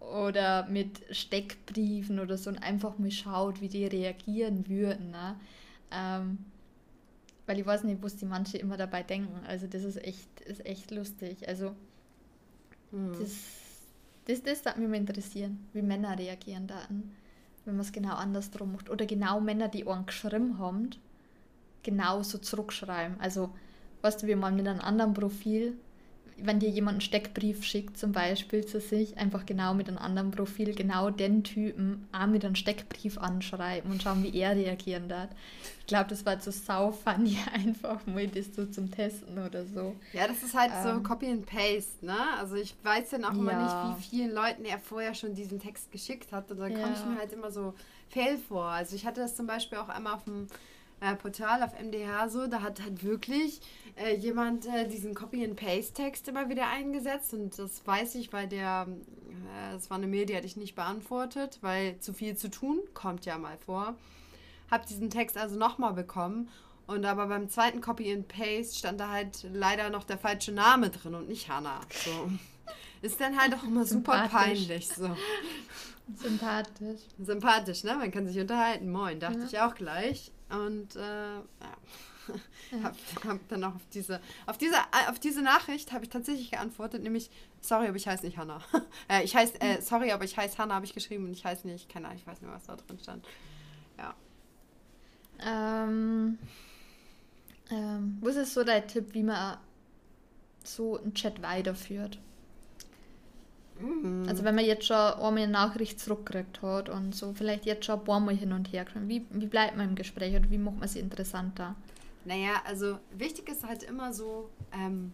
oder 0.00 0.66
mit 0.68 1.02
Steckbriefen 1.10 2.18
oder 2.18 2.36
so 2.36 2.50
und 2.50 2.58
einfach 2.58 2.98
mal 2.98 3.10
schaut, 3.10 3.60
wie 3.60 3.68
die 3.68 3.86
reagieren 3.86 4.68
würden. 4.68 5.10
Ne? 5.10 5.36
Ähm, 5.90 6.38
weil 7.46 7.58
ich 7.58 7.66
weiß 7.66 7.84
nicht, 7.84 8.02
was 8.02 8.16
die 8.16 8.26
manche 8.26 8.58
immer 8.58 8.76
dabei 8.76 9.02
denken. 9.02 9.44
Also 9.46 9.66
das 9.66 9.84
ist 9.84 9.96
echt, 10.04 10.40
ist 10.42 10.64
echt 10.66 10.90
lustig. 10.90 11.48
Also 11.48 11.74
mhm. 12.92 13.12
das 13.18 13.68
das, 14.28 14.42
das 14.42 14.64
würde 14.64 14.80
mich 14.80 14.90
mal 14.90 14.96
interessieren, 14.96 15.66
wie 15.72 15.80
Männer 15.80 16.18
reagieren 16.18 16.66
da 16.66 16.80
an, 16.80 17.10
wenn 17.64 17.76
man 17.76 17.80
es 17.80 17.92
genau 17.92 18.14
andersrum 18.14 18.72
macht. 18.72 18.90
Oder 18.90 19.06
genau 19.06 19.40
Männer, 19.40 19.68
die 19.68 19.86
einen 19.86 20.04
geschrieben 20.04 20.58
haben, 20.58 20.90
genauso 21.82 22.36
zurückschreiben. 22.36 23.18
Also, 23.20 23.54
weißt 24.02 24.22
du, 24.22 24.26
wie 24.26 24.34
man 24.34 24.54
mit 24.54 24.68
einem 24.68 24.80
anderen 24.80 25.14
Profil 25.14 25.78
wenn 26.42 26.60
dir 26.60 26.68
jemand 26.68 26.96
einen 26.96 27.00
Steckbrief 27.00 27.64
schickt, 27.64 27.98
zum 27.98 28.12
Beispiel 28.12 28.64
zu 28.64 28.80
sich, 28.80 29.16
einfach 29.18 29.46
genau 29.46 29.74
mit 29.74 29.88
einem 29.88 29.98
anderen 29.98 30.30
Profil, 30.30 30.74
genau 30.74 31.10
den 31.10 31.44
Typen 31.44 32.08
auch 32.12 32.26
mit 32.26 32.44
einem 32.44 32.54
Steckbrief 32.54 33.18
anschreiben 33.18 33.90
und 33.90 34.02
schauen, 34.02 34.22
wie 34.22 34.36
er 34.36 34.54
reagieren 34.54 35.08
wird. 35.08 35.28
Ich 35.80 35.86
glaube, 35.86 36.10
das 36.10 36.24
war 36.26 36.40
so 36.40 36.50
sau 36.50 36.92
funny, 36.92 37.38
einfach 37.52 38.06
mal 38.06 38.26
das 38.28 38.54
so 38.54 38.66
zum 38.66 38.90
Testen 38.90 39.38
oder 39.38 39.64
so. 39.64 39.96
Ja, 40.12 40.28
das 40.28 40.42
ist 40.42 40.54
halt 40.54 40.70
ähm, 40.74 40.96
so 40.96 41.02
Copy 41.02 41.26
and 41.26 41.46
Paste, 41.46 42.04
ne? 42.04 42.18
Also 42.38 42.56
ich 42.56 42.74
weiß 42.82 43.10
dann 43.10 43.24
auch 43.24 43.32
immer 43.32 43.52
ja. 43.52 43.88
nicht, 43.88 43.98
wie 43.98 44.16
vielen 44.16 44.32
Leuten 44.32 44.64
er 44.64 44.78
vorher 44.78 45.14
schon 45.14 45.34
diesen 45.34 45.58
Text 45.58 45.90
geschickt 45.90 46.30
hat. 46.32 46.50
Und 46.50 46.58
dann 46.58 46.72
ja. 46.72 46.80
komme 46.80 46.94
ich 46.94 47.04
mir 47.04 47.18
halt 47.18 47.32
immer 47.32 47.50
so 47.50 47.74
fehl 48.08 48.38
vor. 48.38 48.64
Also 48.64 48.96
ich 48.96 49.06
hatte 49.06 49.20
das 49.20 49.34
zum 49.36 49.46
Beispiel 49.46 49.78
auch 49.78 49.88
einmal 49.88 50.14
auf 50.14 50.24
dem 50.24 50.46
äh, 51.00 51.14
Portal 51.14 51.62
auf 51.62 51.78
MDH 51.78 52.28
so, 52.28 52.46
da 52.46 52.62
hat 52.62 52.82
halt 52.82 53.02
wirklich 53.02 53.60
äh, 53.96 54.14
jemand 54.16 54.66
äh, 54.66 54.88
diesen 54.88 55.14
Copy-and-Paste-Text 55.14 56.28
immer 56.28 56.48
wieder 56.48 56.68
eingesetzt 56.68 57.34
und 57.34 57.58
das 57.58 57.86
weiß 57.86 58.14
ich, 58.16 58.32
weil 58.32 58.48
der, 58.48 58.86
äh, 59.70 59.76
es 59.76 59.90
war 59.90 59.98
eine 59.98 60.06
Mail, 60.06 60.26
die 60.26 60.36
hatte 60.36 60.46
ich 60.46 60.56
nicht 60.56 60.74
beantwortet, 60.74 61.58
weil 61.60 61.98
zu 62.00 62.12
viel 62.12 62.36
zu 62.36 62.50
tun, 62.50 62.80
kommt 62.94 63.26
ja 63.26 63.38
mal 63.38 63.58
vor. 63.58 63.94
Hab 64.70 64.86
diesen 64.86 65.10
Text 65.10 65.36
also 65.36 65.56
nochmal 65.56 65.94
bekommen 65.94 66.48
und 66.86 67.04
aber 67.04 67.26
beim 67.26 67.48
zweiten 67.48 67.80
Copy-and-Paste 67.80 68.78
stand 68.78 69.00
da 69.00 69.10
halt 69.10 69.46
leider 69.52 69.90
noch 69.90 70.04
der 70.04 70.18
falsche 70.18 70.52
Name 70.52 70.90
drin 70.90 71.14
und 71.14 71.28
nicht 71.28 71.48
Hannah. 71.48 71.80
So. 71.90 72.30
Ist 73.00 73.20
dann 73.20 73.38
halt 73.40 73.54
auch 73.54 73.62
immer 73.62 73.84
super 73.84 74.28
peinlich. 74.28 74.88
So. 74.88 75.16
Sympathisch. 76.16 77.00
Sympathisch, 77.18 77.84
ne? 77.84 77.94
Man 77.94 78.10
kann 78.10 78.26
sich 78.26 78.38
unterhalten. 78.38 78.90
Moin, 78.90 79.20
dachte 79.20 79.40
ja. 79.40 79.44
ich 79.44 79.60
auch 79.60 79.74
gleich. 79.74 80.32
Und 80.50 80.96
äh, 80.96 81.00
ja. 81.00 81.44
ja. 82.72 82.82
Hab, 82.82 82.96
hab, 83.24 83.48
dann 83.48 83.64
auch 83.64 83.74
auf 83.74 83.86
diese, 83.92 84.20
auf 84.46 84.58
diese, 84.58 84.74
äh, 84.74 85.10
auf 85.10 85.18
diese 85.18 85.42
Nachricht 85.42 85.92
habe 85.92 86.04
ich 86.04 86.10
tatsächlich 86.10 86.50
geantwortet, 86.50 87.02
nämlich, 87.02 87.30
sorry, 87.60 87.86
aber 87.86 87.96
ich 87.96 88.06
heiße 88.06 88.24
nicht 88.24 88.38
Hannah. 88.38 88.62
äh, 89.08 89.24
ich 89.24 89.34
heiße, 89.34 89.60
äh, 89.60 89.80
sorry, 89.80 90.12
aber 90.12 90.24
ich 90.24 90.36
heiße 90.36 90.58
Hannah, 90.58 90.74
habe 90.74 90.86
ich 90.86 90.94
geschrieben 90.94 91.24
und 91.24 91.32
ich 91.32 91.44
heiße 91.44 91.66
nicht, 91.66 91.88
keine 91.88 92.06
Ahnung, 92.06 92.18
ich 92.18 92.26
weiß 92.26 92.40
nicht, 92.40 92.50
was 92.50 92.64
da 92.64 92.76
drin 92.76 92.98
stand. 92.98 93.26
Ja. 93.98 94.14
Ähm, 95.40 96.38
ähm, 97.70 98.18
was 98.20 98.36
ist 98.36 98.54
so 98.54 98.64
dein 98.64 98.86
Tipp, 98.88 99.14
wie 99.14 99.22
man 99.22 99.58
so 100.64 100.98
einen 100.98 101.14
Chat 101.14 101.42
weiterführt? 101.42 102.18
Mhm. 103.80 104.26
Also 104.28 104.44
wenn 104.44 104.54
man 104.54 104.64
jetzt 104.64 104.86
schon 104.86 104.96
einmal 104.96 105.38
eine 105.38 105.48
Nachricht 105.52 106.00
zurückgekriegt 106.00 106.62
hat 106.62 106.88
und 106.88 107.14
so 107.14 107.32
vielleicht 107.34 107.66
jetzt 107.66 107.84
schon 107.84 108.00
ein 108.00 108.04
paar 108.04 108.20
Mal 108.20 108.36
hin 108.36 108.52
und 108.52 108.72
her 108.72 108.84
kann, 108.84 109.08
wie, 109.08 109.24
wie 109.30 109.46
bleibt 109.46 109.76
man 109.76 109.90
im 109.90 109.94
Gespräch 109.94 110.34
oder 110.34 110.50
wie 110.50 110.58
macht 110.58 110.78
man 110.78 110.88
sie 110.88 111.00
interessanter? 111.00 111.74
Naja, 112.24 112.62
also 112.64 112.98
wichtig 113.16 113.48
ist 113.48 113.66
halt 113.66 113.82
immer 113.82 114.12
so, 114.12 114.50
ähm, 114.72 115.12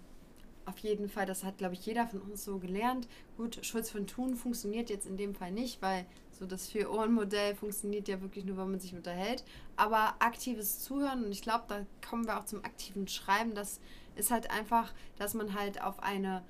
auf 0.67 0.79
jeden 0.79 1.09
Fall, 1.09 1.27
das 1.27 1.45
hat, 1.45 1.59
glaube 1.59 1.75
ich, 1.75 1.85
jeder 1.85 2.07
von 2.07 2.21
uns 2.21 2.45
so 2.45 2.59
gelernt. 2.59 3.07
Gut, 3.37 3.65
Schulz 3.65 3.91
von 3.91 4.07
Thun 4.07 4.35
funktioniert 4.35 4.91
jetzt 4.91 5.07
in 5.07 5.17
dem 5.17 5.35
Fall 5.35 5.53
nicht, 5.53 5.83
weil 5.83 6.07
so 6.31 6.47
das 6.47 6.69
Vier-Ohren-Modell 6.69 7.55
funktioniert 7.55 8.09
ja 8.09 8.21
wirklich 8.21 8.45
nur, 8.45 8.57
wenn 8.57 8.71
man 8.71 8.81
sich 8.81 8.95
unterhält. 8.95 9.45
Aber 9.77 10.15
aktives 10.19 10.81
Zuhören, 10.81 11.25
und 11.25 11.33
ich 11.33 11.43
glaube, 11.43 11.65
da 11.69 11.87
kommen 12.09 12.27
wir 12.27 12.39
auch 12.39 12.47
zum 12.47 12.65
aktiven 12.65 13.07
Schreiben, 13.09 13.55
das 13.55 13.81
ist 14.17 14.31
halt 14.31 14.51
einfach, 14.51 14.93
dass 15.19 15.35
man 15.35 15.55
halt 15.55 15.83
auf 15.83 16.03
eine 16.03 16.43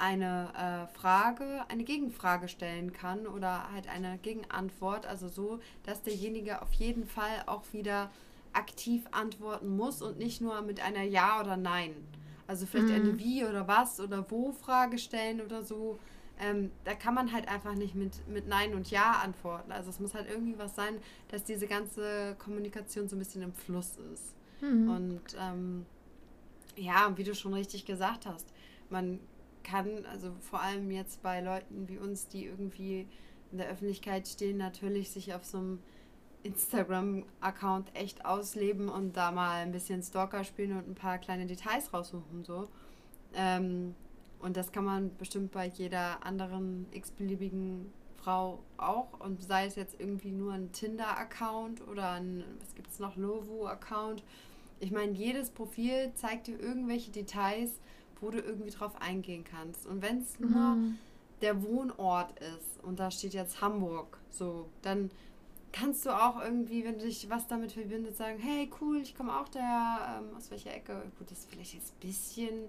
eine 0.00 0.88
äh, 0.88 0.98
Frage, 0.98 1.64
eine 1.68 1.84
Gegenfrage 1.84 2.48
stellen 2.48 2.92
kann 2.92 3.26
oder 3.26 3.70
halt 3.70 3.86
eine 3.88 4.18
Gegenantwort, 4.18 5.06
also 5.06 5.28
so, 5.28 5.60
dass 5.84 6.02
derjenige 6.02 6.62
auf 6.62 6.72
jeden 6.72 7.06
Fall 7.06 7.42
auch 7.46 7.64
wieder 7.72 8.10
aktiv 8.54 9.04
antworten 9.12 9.76
muss 9.76 10.00
und 10.00 10.18
nicht 10.18 10.40
nur 10.40 10.62
mit 10.62 10.80
einer 10.80 11.02
Ja 11.02 11.40
oder 11.40 11.56
Nein. 11.56 11.94
Also 12.46 12.66
vielleicht 12.66 12.88
mhm. 12.88 13.10
eine 13.10 13.18
Wie 13.18 13.44
oder 13.44 13.68
was 13.68 14.00
oder 14.00 14.28
wo 14.30 14.52
Frage 14.52 14.98
stellen 14.98 15.40
oder 15.42 15.62
so. 15.62 15.98
Ähm, 16.40 16.70
da 16.84 16.94
kann 16.94 17.14
man 17.14 17.32
halt 17.32 17.46
einfach 17.46 17.74
nicht 17.74 17.94
mit, 17.94 18.26
mit 18.26 18.48
Nein 18.48 18.74
und 18.74 18.90
Ja 18.90 19.20
antworten. 19.22 19.70
Also 19.70 19.90
es 19.90 20.00
muss 20.00 20.14
halt 20.14 20.28
irgendwie 20.30 20.58
was 20.58 20.74
sein, 20.74 20.96
dass 21.28 21.44
diese 21.44 21.66
ganze 21.66 22.36
Kommunikation 22.38 23.06
so 23.06 23.16
ein 23.16 23.18
bisschen 23.18 23.42
im 23.42 23.52
Fluss 23.52 23.98
ist. 24.14 24.34
Mhm. 24.62 24.90
Und 24.90 25.36
ähm, 25.38 25.86
ja, 26.76 27.12
wie 27.16 27.24
du 27.24 27.34
schon 27.34 27.52
richtig 27.52 27.84
gesagt 27.84 28.24
hast, 28.24 28.46
man 28.88 29.20
kann, 29.62 30.04
also 30.06 30.32
vor 30.40 30.60
allem 30.60 30.90
jetzt 30.90 31.22
bei 31.22 31.40
Leuten 31.40 31.88
wie 31.88 31.98
uns, 31.98 32.28
die 32.28 32.46
irgendwie 32.46 33.06
in 33.52 33.58
der 33.58 33.68
Öffentlichkeit 33.68 34.28
stehen, 34.28 34.58
natürlich 34.58 35.10
sich 35.10 35.34
auf 35.34 35.44
so 35.44 35.58
einem 35.58 35.78
Instagram-Account 36.42 37.94
echt 37.94 38.24
ausleben 38.24 38.88
und 38.88 39.16
da 39.16 39.30
mal 39.30 39.62
ein 39.62 39.72
bisschen 39.72 40.02
Stalker 40.02 40.44
spielen 40.44 40.72
und 40.72 40.88
ein 40.88 40.94
paar 40.94 41.18
kleine 41.18 41.46
Details 41.46 41.92
raussuchen. 41.92 42.44
So. 42.44 42.68
Ähm, 43.34 43.94
und 44.40 44.56
das 44.56 44.72
kann 44.72 44.84
man 44.84 45.16
bestimmt 45.16 45.52
bei 45.52 45.66
jeder 45.66 46.24
anderen 46.24 46.86
x-beliebigen 46.92 47.92
Frau 48.16 48.60
auch. 48.78 49.20
Und 49.20 49.42
sei 49.42 49.66
es 49.66 49.76
jetzt 49.76 50.00
irgendwie 50.00 50.32
nur 50.32 50.52
ein 50.52 50.72
Tinder-Account 50.72 51.86
oder 51.88 52.12
ein, 52.12 52.44
was 52.60 52.74
gibt 52.74 52.90
es 52.90 52.98
noch, 52.98 53.16
Lovo-Account. 53.16 54.22
Ich 54.78 54.92
meine, 54.92 55.12
jedes 55.12 55.50
Profil 55.50 56.12
zeigt 56.14 56.46
dir 56.46 56.58
irgendwelche 56.58 57.10
Details, 57.10 57.80
wo 58.20 58.30
du 58.30 58.38
irgendwie 58.38 58.70
drauf 58.70 59.00
eingehen 59.00 59.44
kannst. 59.44 59.86
Und 59.86 60.02
wenn 60.02 60.18
es 60.18 60.38
nur 60.38 60.50
mhm. 60.50 60.98
der 61.40 61.62
Wohnort 61.62 62.38
ist 62.40 62.82
und 62.82 63.00
da 63.00 63.10
steht 63.10 63.34
jetzt 63.34 63.60
Hamburg, 63.60 64.18
so, 64.30 64.68
dann 64.82 65.10
kannst 65.72 66.04
du 66.06 66.10
auch 66.10 66.40
irgendwie, 66.42 66.84
wenn 66.84 66.98
du 66.98 67.04
dich 67.04 67.28
was 67.30 67.46
damit 67.46 67.72
verbindet, 67.72 68.16
sagen, 68.16 68.38
hey 68.38 68.70
cool, 68.80 68.98
ich 68.98 69.14
komme 69.14 69.38
auch 69.38 69.48
daher, 69.48 70.20
ähm, 70.20 70.36
aus 70.36 70.50
welcher 70.50 70.74
Ecke? 70.74 71.02
Gut, 71.18 71.30
das 71.30 71.40
ist 71.40 71.50
vielleicht 71.50 71.74
jetzt 71.74 71.94
ein 71.94 72.08
bisschen 72.08 72.64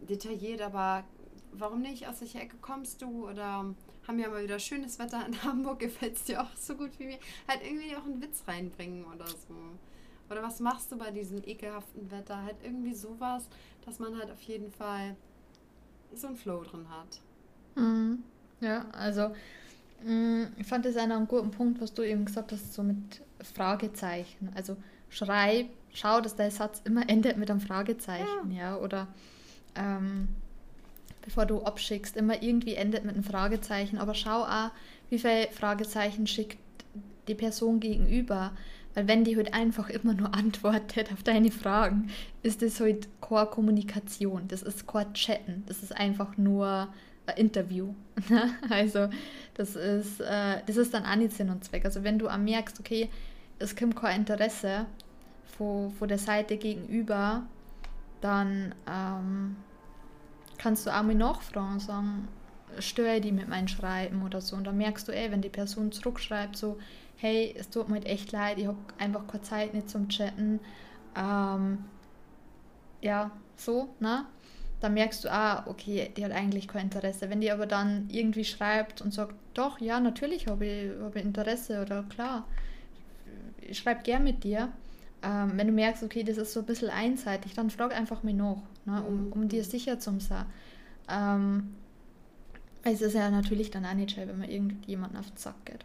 detailliert, 0.00 0.60
aber 0.60 1.04
warum 1.52 1.80
nicht? 1.80 2.06
Aus 2.08 2.20
welcher 2.20 2.42
Ecke 2.42 2.56
kommst 2.60 3.02
du? 3.02 3.28
Oder 3.28 3.74
haben 4.06 4.18
ja 4.18 4.28
mal 4.28 4.42
wieder 4.42 4.58
schönes 4.58 4.98
Wetter 4.98 5.24
in 5.26 5.42
Hamburg, 5.42 5.78
gefällt 5.78 6.16
es 6.16 6.24
dir 6.24 6.42
auch 6.42 6.56
so 6.56 6.74
gut 6.74 6.98
wie 6.98 7.06
mir? 7.06 7.18
Halt 7.46 7.62
irgendwie 7.64 7.96
auch 7.96 8.04
einen 8.04 8.22
Witz 8.22 8.42
reinbringen 8.46 9.04
oder 9.04 9.26
so. 9.26 9.54
Oder 10.30 10.42
was 10.42 10.60
machst 10.60 10.92
du 10.92 10.98
bei 10.98 11.10
diesem 11.10 11.42
ekelhaften 11.42 12.10
Wetter? 12.10 12.42
Halt 12.42 12.56
irgendwie 12.62 12.94
sowas, 12.94 13.48
dass 13.88 13.98
man 13.98 14.18
halt 14.18 14.30
auf 14.30 14.42
jeden 14.42 14.70
Fall 14.70 15.16
so 16.14 16.28
einen 16.28 16.36
Flow 16.36 16.62
drin 16.62 16.86
hat. 16.88 17.20
Mhm. 17.74 18.22
Ja, 18.60 18.86
also 18.92 19.30
mm, 20.04 20.44
ich 20.58 20.66
fand 20.66 20.84
das 20.84 20.96
einen 20.96 21.26
guten 21.26 21.50
Punkt, 21.50 21.80
was 21.80 21.94
du 21.94 22.02
eben 22.02 22.24
gesagt 22.24 22.52
hast, 22.52 22.74
so 22.74 22.82
mit 22.82 23.22
Fragezeichen. 23.54 24.50
Also 24.54 24.76
schreib, 25.08 25.68
schau, 25.92 26.20
dass 26.20 26.36
dein 26.36 26.50
Satz 26.50 26.82
immer 26.84 27.08
endet 27.08 27.38
mit 27.38 27.50
einem 27.50 27.60
Fragezeichen, 27.60 28.50
ja, 28.50 28.72
ja? 28.72 28.76
oder 28.76 29.08
ähm, 29.74 30.28
bevor 31.22 31.46
du 31.46 31.62
abschickst, 31.62 32.16
immer 32.16 32.42
irgendwie 32.42 32.74
endet 32.74 33.04
mit 33.04 33.14
einem 33.14 33.24
Fragezeichen. 33.24 33.98
Aber 33.98 34.14
schau 34.14 34.42
auch, 34.42 34.70
wie 35.08 35.18
viele 35.18 35.48
Fragezeichen 35.52 36.26
schickt 36.26 36.58
die 37.26 37.34
Person 37.34 37.80
gegenüber. 37.80 38.52
Weil 38.94 39.06
wenn 39.06 39.24
die 39.24 39.36
halt 39.36 39.54
einfach 39.54 39.88
immer 39.90 40.14
nur 40.14 40.34
antwortet 40.34 41.12
auf 41.12 41.22
deine 41.22 41.50
Fragen, 41.50 42.10
ist 42.42 42.62
das 42.62 42.80
halt 42.80 43.08
keine 43.20 43.46
Kommunikation. 43.46 44.48
Das 44.48 44.62
ist 44.62 44.86
kein 44.86 45.12
Chatten. 45.14 45.64
Das 45.66 45.82
ist 45.82 45.94
einfach 45.96 46.36
nur 46.36 46.88
ein 47.26 47.36
Interview. 47.36 47.94
Ne? 48.28 48.50
also 48.68 49.08
das 49.54 49.76
ist, 49.76 50.20
äh, 50.20 50.60
das 50.66 50.76
ist 50.76 50.92
dann 50.92 51.06
auch 51.06 51.14
nicht 51.14 51.32
Sinn 51.32 51.50
und 51.50 51.64
Zweck. 51.64 51.84
Also 51.84 52.02
wenn 52.02 52.18
du 52.18 52.28
merkst, 52.28 52.80
okay, 52.80 53.08
es 53.60 53.76
kommt 53.76 53.96
kein 53.96 54.20
Interesse 54.20 54.86
von, 55.56 55.92
von 55.92 56.08
der 56.08 56.18
Seite 56.18 56.56
gegenüber, 56.56 57.46
dann 58.20 58.74
ähm, 58.88 59.56
kannst 60.58 60.86
du 60.86 60.90
auch 60.90 61.02
mal 61.02 61.14
nachfragen 61.14 61.74
und 61.74 61.80
sagen, 61.80 62.28
störe 62.80 63.20
die 63.20 63.32
mit 63.32 63.48
meinem 63.48 63.68
Schreiben 63.68 64.22
oder 64.22 64.40
so. 64.40 64.56
Und 64.56 64.64
dann 64.64 64.76
merkst 64.76 65.08
du, 65.08 65.12
ey, 65.12 65.30
wenn 65.30 65.42
die 65.42 65.48
Person 65.48 65.92
zurückschreibt, 65.92 66.56
so, 66.56 66.78
hey, 67.18 67.54
es 67.58 67.68
tut 67.68 67.88
mir 67.88 67.96
halt 67.96 68.06
echt 68.06 68.32
leid, 68.32 68.58
ich 68.58 68.66
habe 68.66 68.78
einfach 68.98 69.26
keine 69.26 69.42
Zeit 69.42 69.74
nicht 69.74 69.90
zum 69.90 70.08
Chatten. 70.08 70.60
Ähm, 71.16 71.84
ja, 73.00 73.30
so, 73.56 73.88
ne? 74.00 74.24
Dann 74.80 74.94
merkst 74.94 75.24
du, 75.24 75.32
ah, 75.32 75.64
okay, 75.66 76.12
die 76.16 76.24
hat 76.24 76.30
eigentlich 76.30 76.68
kein 76.68 76.84
Interesse. 76.84 77.28
Wenn 77.28 77.40
die 77.40 77.50
aber 77.50 77.66
dann 77.66 78.08
irgendwie 78.10 78.44
schreibt 78.44 79.02
und 79.02 79.12
sagt, 79.12 79.34
doch, 79.54 79.80
ja, 79.80 79.98
natürlich 79.98 80.46
habe 80.46 80.64
ich, 80.64 80.90
hab 81.02 81.16
ich 81.16 81.24
Interesse 81.24 81.82
oder 81.82 82.04
klar, 82.04 82.46
ich 83.60 83.78
schreibe 83.78 84.02
gern 84.04 84.22
mit 84.22 84.44
dir. 84.44 84.72
Ähm, 85.22 85.52
wenn 85.56 85.66
du 85.66 85.72
merkst, 85.72 86.04
okay, 86.04 86.22
das 86.22 86.36
ist 86.36 86.52
so 86.52 86.60
ein 86.60 86.66
bisschen 86.66 86.90
einseitig, 86.90 87.54
dann 87.54 87.70
frag 87.70 87.92
einfach 87.92 88.22
mich 88.22 88.36
noch, 88.36 88.62
ne, 88.84 89.02
um, 89.02 89.26
mhm. 89.26 89.32
um 89.32 89.48
dir 89.48 89.64
sicher 89.64 89.98
zu 89.98 90.20
sein. 90.20 90.46
Ähm, 91.10 91.74
es 92.84 93.00
ist 93.00 93.14
ja 93.14 93.28
natürlich 93.28 93.72
dann 93.72 93.84
auch 93.84 93.94
nicht 93.94 94.12
schön, 94.12 94.28
wenn 94.28 94.38
man 94.38 94.48
irgendjemanden 94.48 95.18
auf 95.18 95.26
den 95.26 95.36
Sack 95.36 95.56
geht. 95.64 95.84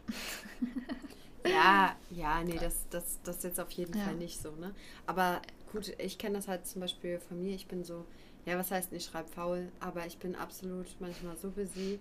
Ja, 1.45 1.95
ja, 2.09 2.43
nee, 2.43 2.57
das, 2.57 2.85
das, 2.89 3.19
das 3.23 3.37
ist 3.37 3.43
jetzt 3.43 3.59
auf 3.59 3.71
jeden 3.71 3.97
ja. 3.97 4.03
Fall 4.03 4.15
nicht 4.15 4.41
so, 4.41 4.51
ne? 4.51 4.73
Aber 5.05 5.41
gut, 5.71 5.93
ich 5.97 6.17
kenne 6.17 6.35
das 6.35 6.47
halt 6.47 6.65
zum 6.65 6.81
Beispiel 6.81 7.19
von 7.19 7.41
mir. 7.41 7.53
Ich 7.53 7.67
bin 7.67 7.83
so, 7.83 8.05
ja, 8.45 8.57
was 8.57 8.71
heißt 8.71 8.93
ich 8.93 9.05
schreibe 9.05 9.29
faul, 9.29 9.69
aber 9.79 10.05
ich 10.05 10.17
bin 10.17 10.35
absolut 10.35 10.87
manchmal 10.99 11.35
so 11.37 11.49
busy, 11.49 11.99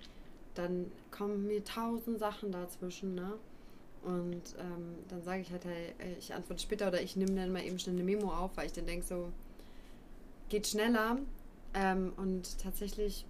dann 0.54 0.90
kommen 1.10 1.46
mir 1.46 1.64
tausend 1.64 2.18
Sachen 2.18 2.52
dazwischen, 2.52 3.14
ne? 3.14 3.34
Und 4.02 4.42
ähm, 4.58 4.96
dann 5.08 5.22
sage 5.22 5.42
ich 5.42 5.50
halt, 5.52 5.64
hey, 5.64 5.94
ich 6.18 6.34
antworte 6.34 6.60
später 6.60 6.88
oder 6.88 7.00
ich 7.00 7.14
nehme 7.16 7.34
dann 7.34 7.52
mal 7.52 7.64
eben 7.64 7.78
schnell 7.78 7.94
eine 7.94 8.04
Memo 8.04 8.32
auf, 8.32 8.50
weil 8.56 8.66
ich 8.66 8.72
dann 8.72 8.86
denke, 8.86 9.06
so, 9.06 9.32
geht 10.48 10.66
schneller. 10.66 11.18
Ähm, 11.74 12.12
und 12.16 12.58
tatsächlich, 12.58 13.24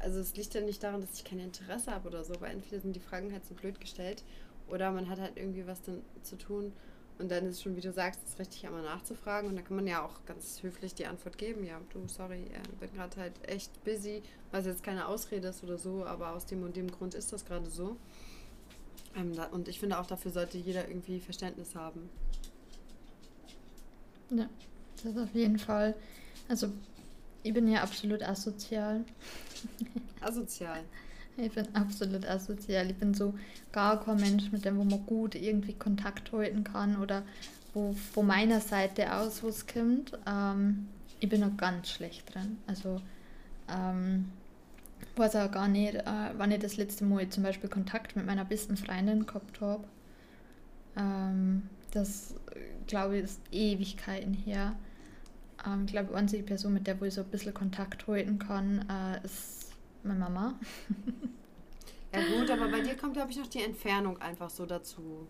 also 0.00 0.20
es 0.20 0.36
liegt 0.36 0.54
ja 0.54 0.60
nicht 0.60 0.82
daran, 0.82 1.00
dass 1.00 1.14
ich 1.14 1.24
kein 1.24 1.40
Interesse 1.40 1.90
habe 1.90 2.08
oder 2.08 2.24
so, 2.24 2.40
weil 2.40 2.52
entweder 2.52 2.80
sind 2.80 2.94
die 2.94 3.00
Fragen 3.00 3.32
halt 3.32 3.44
so 3.44 3.54
blöd 3.54 3.80
gestellt 3.80 4.22
oder 4.68 4.90
man 4.92 5.08
hat 5.08 5.18
halt 5.18 5.36
irgendwie 5.36 5.66
was 5.66 5.82
dann 5.82 6.02
zu 6.22 6.36
tun. 6.36 6.72
Und 7.18 7.30
dann 7.30 7.46
ist 7.46 7.56
es 7.56 7.62
schon, 7.62 7.76
wie 7.76 7.80
du 7.80 7.92
sagst, 7.92 8.20
es 8.26 8.38
richtig 8.38 8.66
einmal 8.66 8.82
nachzufragen. 8.82 9.48
Und 9.48 9.56
da 9.56 9.62
kann 9.62 9.76
man 9.76 9.86
ja 9.86 10.04
auch 10.04 10.24
ganz 10.26 10.62
höflich 10.62 10.94
die 10.94 11.06
Antwort 11.06 11.38
geben. 11.38 11.64
Ja, 11.64 11.80
du, 11.92 12.06
sorry, 12.08 12.44
ich 12.44 12.78
bin 12.78 12.92
gerade 12.94 13.16
halt 13.16 13.32
echt 13.48 13.84
busy, 13.84 14.22
was 14.50 14.66
jetzt 14.66 14.82
keine 14.82 15.08
Ausrede 15.08 15.48
ist 15.48 15.64
oder 15.64 15.78
so, 15.78 16.04
aber 16.04 16.32
aus 16.32 16.44
dem 16.44 16.62
und 16.62 16.76
dem 16.76 16.90
Grund 16.90 17.14
ist 17.14 17.32
das 17.32 17.46
gerade 17.46 17.70
so. 17.70 17.96
Ähm, 19.16 19.32
und 19.52 19.68
ich 19.68 19.80
finde 19.80 19.98
auch, 19.98 20.06
dafür 20.06 20.30
sollte 20.30 20.58
jeder 20.58 20.88
irgendwie 20.88 21.20
Verständnis 21.20 21.74
haben. 21.74 22.10
Ja, 24.30 24.48
das 24.96 25.12
ist 25.12 25.18
auf 25.18 25.34
jeden 25.34 25.58
Fall. 25.58 25.94
Also, 26.48 26.70
ich 27.42 27.54
bin 27.54 27.66
ja 27.68 27.82
absolut 27.82 28.22
asozial. 28.22 29.04
Asozial. 30.20 30.84
Ich 31.36 31.52
bin 31.52 31.66
absolut 31.74 32.26
asozial. 32.26 32.90
Ich 32.90 32.96
bin 32.96 33.12
so 33.12 33.34
gar 33.72 34.02
kein 34.02 34.16
Mensch, 34.16 34.50
mit 34.52 34.64
dem 34.64 34.78
wo 34.78 34.84
man 34.84 35.04
gut 35.06 35.34
irgendwie 35.34 35.74
Kontakt 35.74 36.32
halten 36.32 36.64
kann 36.64 36.96
oder 36.96 37.22
wo 37.74 37.92
von 37.92 38.26
meiner 38.26 38.60
Seite 38.60 39.14
aus 39.14 39.44
was 39.44 39.66
kommt. 39.66 40.12
Ähm, 40.26 40.88
ich 41.20 41.28
bin 41.28 41.40
noch 41.40 41.56
ganz 41.56 41.90
schlecht 41.90 42.34
drin. 42.34 42.58
Also 42.66 43.00
ähm, 43.68 44.32
weiß 45.16 45.36
auch 45.36 45.50
gar 45.50 45.68
nicht, 45.68 45.94
äh, 45.94 46.30
wann 46.36 46.50
ich 46.50 46.60
das 46.60 46.76
letzte 46.76 47.04
Mal 47.04 47.28
zum 47.28 47.42
Beispiel 47.42 47.68
Kontakt 47.68 48.16
mit 48.16 48.26
meiner 48.26 48.44
besten 48.44 48.76
Freundin 48.76 49.26
gehabt 49.26 49.60
habe. 49.60 49.84
Ähm, 50.96 51.64
das 51.92 52.34
glaube 52.86 53.18
ich 53.18 53.24
ist 53.24 53.40
Ewigkeiten 53.52 54.32
her. 54.34 54.74
Ähm, 55.66 55.84
ich 55.86 55.92
glaube, 55.92 56.10
die 56.10 56.14
einzige 56.14 56.42
Person, 56.42 56.72
mit 56.74 56.86
der 56.86 57.00
wo 57.00 57.04
ich 57.04 57.14
so 57.14 57.22
ein 57.22 57.28
bisschen 57.28 57.54
Kontakt 57.54 58.06
halten 58.06 58.38
kann, 58.38 58.86
äh, 58.88 59.24
ist 59.24 59.65
meine 60.06 60.20
Mama. 60.20 60.54
ja 62.14 62.20
gut, 62.38 62.50
aber 62.50 62.68
bei 62.68 62.80
dir 62.80 62.96
kommt, 62.96 63.14
glaube 63.14 63.30
ich, 63.30 63.38
noch 63.38 63.46
die 63.46 63.62
Entfernung 63.62 64.20
einfach 64.20 64.50
so 64.50 64.66
dazu. 64.66 65.26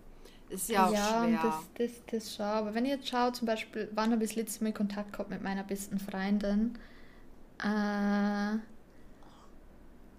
Ist 0.49 0.69
ja 0.69 0.87
auch 0.87 0.93
ja, 0.93 1.25
schwer. 1.25 1.29
Ja, 1.31 1.43
das, 1.43 1.91
das, 1.91 1.91
das 2.11 2.35
schon. 2.37 2.47
Aber 2.47 2.75
wenn 2.75 2.85
ich 2.85 2.93
jetzt 2.93 3.09
schaue, 3.09 3.33
zum 3.33 3.47
Beispiel, 3.47 3.89
wann 3.95 4.13
habe 4.13 4.23
ich 4.25 4.31
das 4.31 4.37
letzte 4.37 4.65
Mal 4.65 4.73
Kontakt 4.73 5.13
gehabt 5.13 5.31
mit 5.31 5.43
meiner 5.43 5.65
besten 5.65 5.99
Freundin, 5.99 6.79
äh, 7.63 8.55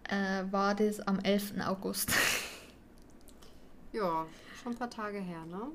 äh, 0.10 0.52
war 0.52 0.76
das 0.76 1.00
am 1.00 1.20
11. 1.20 1.54
August. 1.66 2.12
ja, 3.94 4.26
schon 4.62 4.74
ein 4.74 4.78
paar 4.78 4.90
Tage 4.90 5.20
her, 5.20 5.46
ne? 5.46 5.72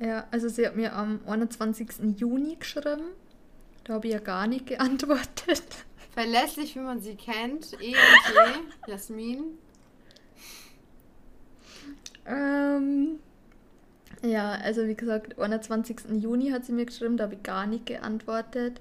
Ja, 0.00 0.26
also 0.30 0.48
sie 0.48 0.66
hat 0.66 0.76
mir 0.76 0.94
am 0.94 1.20
21. 1.26 2.18
Juni 2.18 2.56
geschrieben. 2.56 3.12
Da 3.84 3.94
habe 3.94 4.08
ich 4.08 4.12
ja 4.12 4.20
gar 4.20 4.46
nicht 4.46 4.66
geantwortet. 4.66 5.85
Verlässlich, 6.16 6.74
wie 6.74 6.80
man 6.80 7.02
sie 7.02 7.14
kennt. 7.14 7.74
E 7.74 7.88
und 7.88 7.94
T. 7.94 8.86
Jasmin. 8.90 9.58
Ähm, 12.24 13.18
ja, 14.22 14.52
also 14.52 14.86
wie 14.86 14.94
gesagt, 14.94 15.38
21. 15.38 15.98
Juni 16.12 16.48
hat 16.52 16.64
sie 16.64 16.72
mir 16.72 16.86
geschrieben, 16.86 17.18
da 17.18 17.24
habe 17.24 17.34
ich 17.34 17.42
gar 17.42 17.66
nicht 17.66 17.84
geantwortet. 17.84 18.80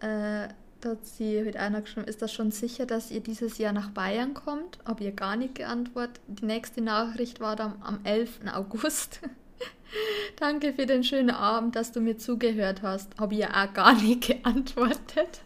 Äh, 0.00 0.48
da 0.80 0.88
hat 0.88 1.04
sie 1.04 1.42
mit 1.42 1.58
einer 1.58 1.82
geschrieben, 1.82 2.06
ist 2.06 2.22
das 2.22 2.32
schon 2.32 2.52
sicher, 2.52 2.86
dass 2.86 3.10
ihr 3.10 3.20
dieses 3.20 3.58
Jahr 3.58 3.74
nach 3.74 3.90
Bayern 3.90 4.32
kommt? 4.32 4.78
Habe 4.86 5.04
ihr 5.04 5.12
gar 5.12 5.36
nicht 5.36 5.56
geantwortet. 5.56 6.22
Die 6.26 6.46
nächste 6.46 6.80
Nachricht 6.80 7.40
war 7.40 7.54
dann 7.54 7.74
am 7.82 8.00
11. 8.04 8.46
August. 8.54 9.20
Danke 10.36 10.72
für 10.72 10.86
den 10.86 11.04
schönen 11.04 11.32
Abend, 11.32 11.76
dass 11.76 11.92
du 11.92 12.00
mir 12.00 12.16
zugehört 12.16 12.80
hast. 12.80 13.20
Habe 13.20 13.34
ich 13.34 13.40
ja 13.40 13.50
auch 13.50 13.74
gar 13.74 13.92
nicht 13.92 14.22
geantwortet. 14.26 15.42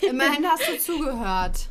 Immerhin 0.00 0.46
hast 0.46 0.68
du 0.68 0.78
zugehört. 0.78 1.68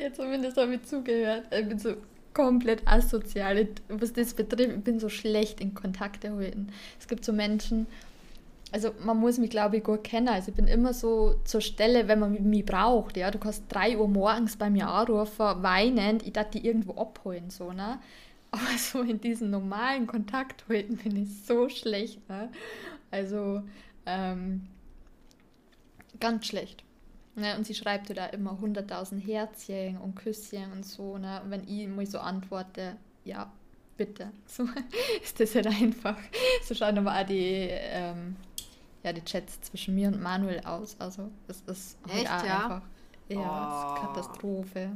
Ja, 0.00 0.12
zumindest 0.12 0.56
habe 0.56 0.74
ich 0.74 0.82
zugehört. 0.84 1.44
Ich 1.50 1.68
bin 1.68 1.78
so 1.78 1.94
komplett 2.34 2.86
asozial, 2.86 3.68
was 3.88 4.12
das 4.12 4.34
betrifft. 4.34 4.72
Ich 4.76 4.84
bin 4.84 5.00
so 5.00 5.08
schlecht 5.08 5.60
in 5.60 5.74
Kontakte 5.74 6.34
halten. 6.34 6.68
Es 7.00 7.08
gibt 7.08 7.24
so 7.24 7.32
Menschen, 7.32 7.86
also 8.72 8.92
man 9.04 9.18
muss 9.18 9.38
mich, 9.38 9.50
glaube 9.50 9.78
ich, 9.78 9.84
gut 9.84 10.04
kennen. 10.04 10.28
Also 10.28 10.50
ich 10.50 10.54
bin 10.54 10.66
immer 10.66 10.92
so 10.92 11.40
zur 11.44 11.62
Stelle, 11.62 12.08
wenn 12.08 12.18
man 12.18 12.32
mich 12.50 12.66
braucht. 12.66 13.16
Ja, 13.16 13.30
du 13.30 13.38
kannst 13.38 13.64
drei 13.68 13.96
Uhr 13.96 14.08
morgens 14.08 14.56
bei 14.56 14.68
mir 14.68 14.88
anrufen, 14.88 15.62
weinend, 15.62 16.26
ich 16.26 16.34
darf 16.34 16.50
die 16.50 16.66
irgendwo 16.66 17.00
abholen, 17.00 17.48
so, 17.48 17.72
ne? 17.72 17.98
Aber 18.50 18.62
so 18.78 19.00
in 19.00 19.20
diesen 19.20 19.50
normalen 19.50 20.06
Kontakt 20.06 20.64
halten 20.68 20.96
bin 20.96 21.16
ich 21.16 21.28
so 21.46 21.68
schlecht, 21.68 22.28
ne? 22.28 22.50
Also, 23.10 23.62
ähm, 24.04 24.66
ganz 26.20 26.46
schlecht. 26.46 26.85
Ne, 27.36 27.54
und 27.56 27.66
sie 27.66 27.74
schreibt 27.74 28.16
da 28.16 28.26
immer 28.26 28.52
100.000 28.52 29.18
Herzchen 29.18 29.98
und 29.98 30.14
Küsschen 30.14 30.72
und 30.72 30.86
so. 30.86 31.18
Ne? 31.18 31.42
Und 31.44 31.50
wenn 31.50 31.68
ich 31.68 31.86
mal 31.86 32.06
so 32.06 32.18
antworte, 32.18 32.96
ja, 33.24 33.52
bitte. 33.96 34.30
So 34.46 34.66
ist 35.22 35.38
das 35.38 35.54
halt 35.54 35.66
einfach. 35.66 36.16
So 36.64 36.74
schauen 36.74 36.96
aber 36.96 37.14
auch 37.14 37.26
die, 37.26 37.68
ähm, 37.70 38.36
ja, 39.02 39.12
die 39.12 39.22
Chats 39.24 39.60
zwischen 39.60 39.94
mir 39.94 40.08
und 40.08 40.22
Manuel 40.22 40.60
aus. 40.60 40.96
Also 40.98 41.30
es 41.46 41.60
ist 41.66 41.98
halt 42.08 42.22
Echt, 42.22 42.46
ja? 42.46 42.64
einfach. 42.64 42.82
Ja, 43.28 43.92
oh. 43.92 44.06
Katastrophe. 44.06 44.92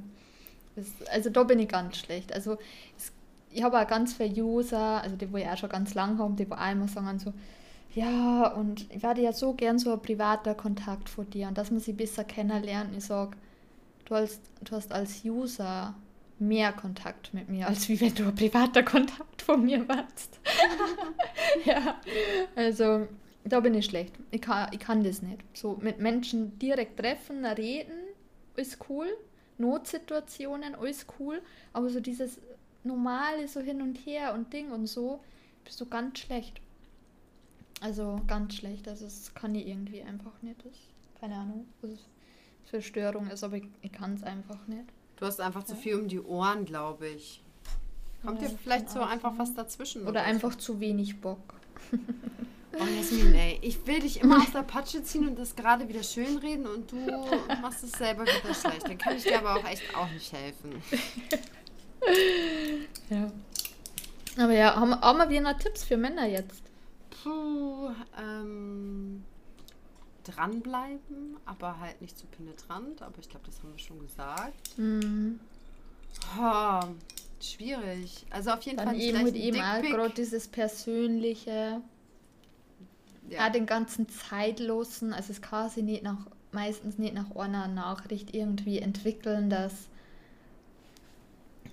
Das, 0.76 0.86
also 1.10 1.30
da 1.30 1.42
bin 1.42 1.58
ich 1.58 1.68
ganz 1.68 1.98
schlecht. 1.98 2.32
Also 2.32 2.56
es 2.96 3.12
ich 3.50 3.62
habe 3.62 3.80
auch 3.80 3.86
ganz 3.86 4.14
viele 4.14 4.42
User, 4.42 5.02
also 5.02 5.16
die, 5.16 5.30
wo 5.32 5.36
ich 5.36 5.46
auch 5.46 5.56
schon 5.56 5.68
ganz 5.68 5.94
lange 5.94 6.18
habe, 6.18 6.34
die 6.34 6.48
wo 6.48 6.54
auch 6.54 6.70
immer 6.70 6.88
sagen 6.88 7.18
so, 7.18 7.32
ja, 7.94 8.48
und 8.48 8.86
ich 8.92 9.02
werde 9.02 9.22
ja 9.22 9.32
so 9.32 9.52
gern 9.54 9.78
so 9.78 9.92
ein 9.92 10.02
privater 10.02 10.54
Kontakt 10.54 11.08
von 11.08 11.28
dir 11.28 11.48
und 11.48 11.58
dass 11.58 11.70
man 11.70 11.80
sie 11.80 11.92
besser 11.92 12.24
kennenlernt. 12.24 12.96
Ich 12.96 13.04
sage, 13.04 13.36
du 14.04 14.14
hast, 14.14 14.40
du 14.62 14.76
hast 14.76 14.92
als 14.92 15.24
User 15.24 15.94
mehr 16.38 16.72
Kontakt 16.72 17.34
mit 17.34 17.48
mir, 17.48 17.68
als 17.68 17.88
wie 17.88 18.00
wenn 18.00 18.14
du 18.14 18.24
ein 18.24 18.34
privater 18.34 18.82
Kontakt 18.84 19.42
von 19.42 19.64
mir 19.64 19.86
warst. 19.88 20.38
ja, 21.64 22.00
also 22.56 23.08
da 23.44 23.60
bin 23.60 23.74
ich 23.74 23.86
schlecht. 23.86 24.14
Ich 24.30 24.40
kann, 24.40 24.68
ich 24.72 24.78
kann 24.78 25.02
das 25.02 25.22
nicht. 25.22 25.42
So 25.52 25.78
mit 25.80 25.98
Menschen 25.98 26.58
direkt 26.58 26.98
treffen, 26.98 27.44
reden, 27.44 27.92
ist 28.56 28.78
cool. 28.88 29.06
Notsituationen, 29.58 30.74
alles 30.74 31.06
cool. 31.18 31.42
Aber 31.72 31.90
so 31.90 32.00
dieses 32.00 32.40
normale, 32.84 33.48
so 33.48 33.60
hin 33.60 33.82
und 33.82 33.96
her 34.06 34.32
und 34.34 34.52
Ding 34.52 34.70
und 34.70 34.86
so, 34.86 35.20
bist 35.64 35.80
du 35.80 35.86
ganz 35.86 36.20
schlecht. 36.20 36.60
Also 37.80 38.20
ganz 38.26 38.54
schlecht. 38.54 38.86
Also 38.88 39.04
das 39.04 39.34
kann 39.34 39.54
ich 39.54 39.66
irgendwie 39.66 40.02
einfach 40.02 40.42
nicht. 40.42 40.64
Das, 40.64 40.74
keine 41.20 41.36
Ahnung, 41.36 41.66
was 41.80 41.92
es 41.92 42.00
für 42.64 42.82
Störung 42.82 43.28
ist, 43.28 43.42
aber 43.42 43.56
ich, 43.56 43.68
ich 43.82 43.92
kann 43.92 44.14
es 44.14 44.22
einfach 44.22 44.66
nicht. 44.66 44.84
Du 45.16 45.26
hast 45.26 45.40
einfach 45.40 45.64
zu 45.64 45.74
viel 45.74 45.96
um 45.96 46.08
die 46.08 46.20
Ohren, 46.20 46.64
glaube 46.64 47.08
ich. 47.08 47.42
Kommt 48.24 48.42
ja, 48.42 48.48
dir 48.48 48.58
vielleicht 48.58 48.90
so 48.90 49.00
einfach 49.00 49.32
was 49.38 49.54
dazwischen? 49.54 50.02
Oder, 50.02 50.10
oder 50.10 50.22
einfach 50.22 50.54
zu 50.54 50.80
wenig 50.80 51.20
Bock. 51.20 51.54
Oh, 52.72 52.84
Jasmin, 52.84 53.34
ey, 53.34 53.58
ich 53.62 53.84
will 53.84 53.98
dich 53.98 54.20
immer 54.20 54.38
aus 54.38 54.52
der 54.52 54.62
Patsche 54.62 55.02
ziehen 55.02 55.26
und 55.26 55.36
das 55.36 55.56
gerade 55.56 55.88
wieder 55.88 56.04
schön 56.04 56.38
reden 56.38 56.66
und 56.66 56.92
du 56.92 56.96
machst 57.60 57.82
es 57.82 57.90
selber 57.90 58.22
wieder 58.22 58.54
schlecht. 58.54 58.86
Dann 58.86 58.96
kann 58.96 59.16
ich 59.16 59.24
dir 59.24 59.38
aber 59.38 59.56
auch 59.56 59.64
echt 59.68 59.82
auch 59.96 60.08
nicht 60.10 60.32
helfen. 60.32 60.80
Ja. 63.10 63.30
Aber 64.38 64.52
ja, 64.54 64.74
haben, 64.74 64.98
haben 64.98 65.28
wir 65.28 65.40
noch 65.42 65.58
Tipps 65.58 65.84
für 65.84 65.98
Männer 65.98 66.26
jetzt? 66.26 66.62
Puh, 67.22 67.90
ähm, 68.18 69.24
dranbleiben, 70.24 71.36
aber 71.44 71.78
halt 71.80 72.00
nicht 72.00 72.18
zu 72.18 72.26
penetrant. 72.26 73.02
Aber 73.02 73.18
ich 73.18 73.28
glaube, 73.28 73.46
das 73.46 73.58
haben 73.62 73.72
wir 73.72 73.78
schon 73.78 73.98
gesagt. 74.00 74.78
Mhm. 74.78 75.40
Oh, 76.38 76.80
schwierig. 77.40 78.26
Also 78.30 78.50
auf 78.50 78.62
jeden 78.62 78.78
Dann 78.78 78.88
Fall 78.88 79.00
eben 79.00 79.22
mit 79.22 79.36
ihm 79.36 79.56
auch 79.56 79.82
gerade 79.82 80.14
dieses 80.14 80.48
persönliche, 80.48 81.80
ja. 83.28 83.46
auch 83.46 83.52
den 83.52 83.66
ganzen 83.66 84.08
zeitlosen, 84.08 85.12
also 85.12 85.32
es 85.32 85.40
kann 85.40 85.70
sich 85.70 85.84
nicht 85.84 86.02
nach, 86.02 86.26
meistens 86.52 86.98
nicht 86.98 87.14
nach 87.14 87.34
einer 87.36 87.68
Nachricht 87.68 88.34
irgendwie 88.34 88.78
entwickeln, 88.78 89.50
dass 89.50 89.89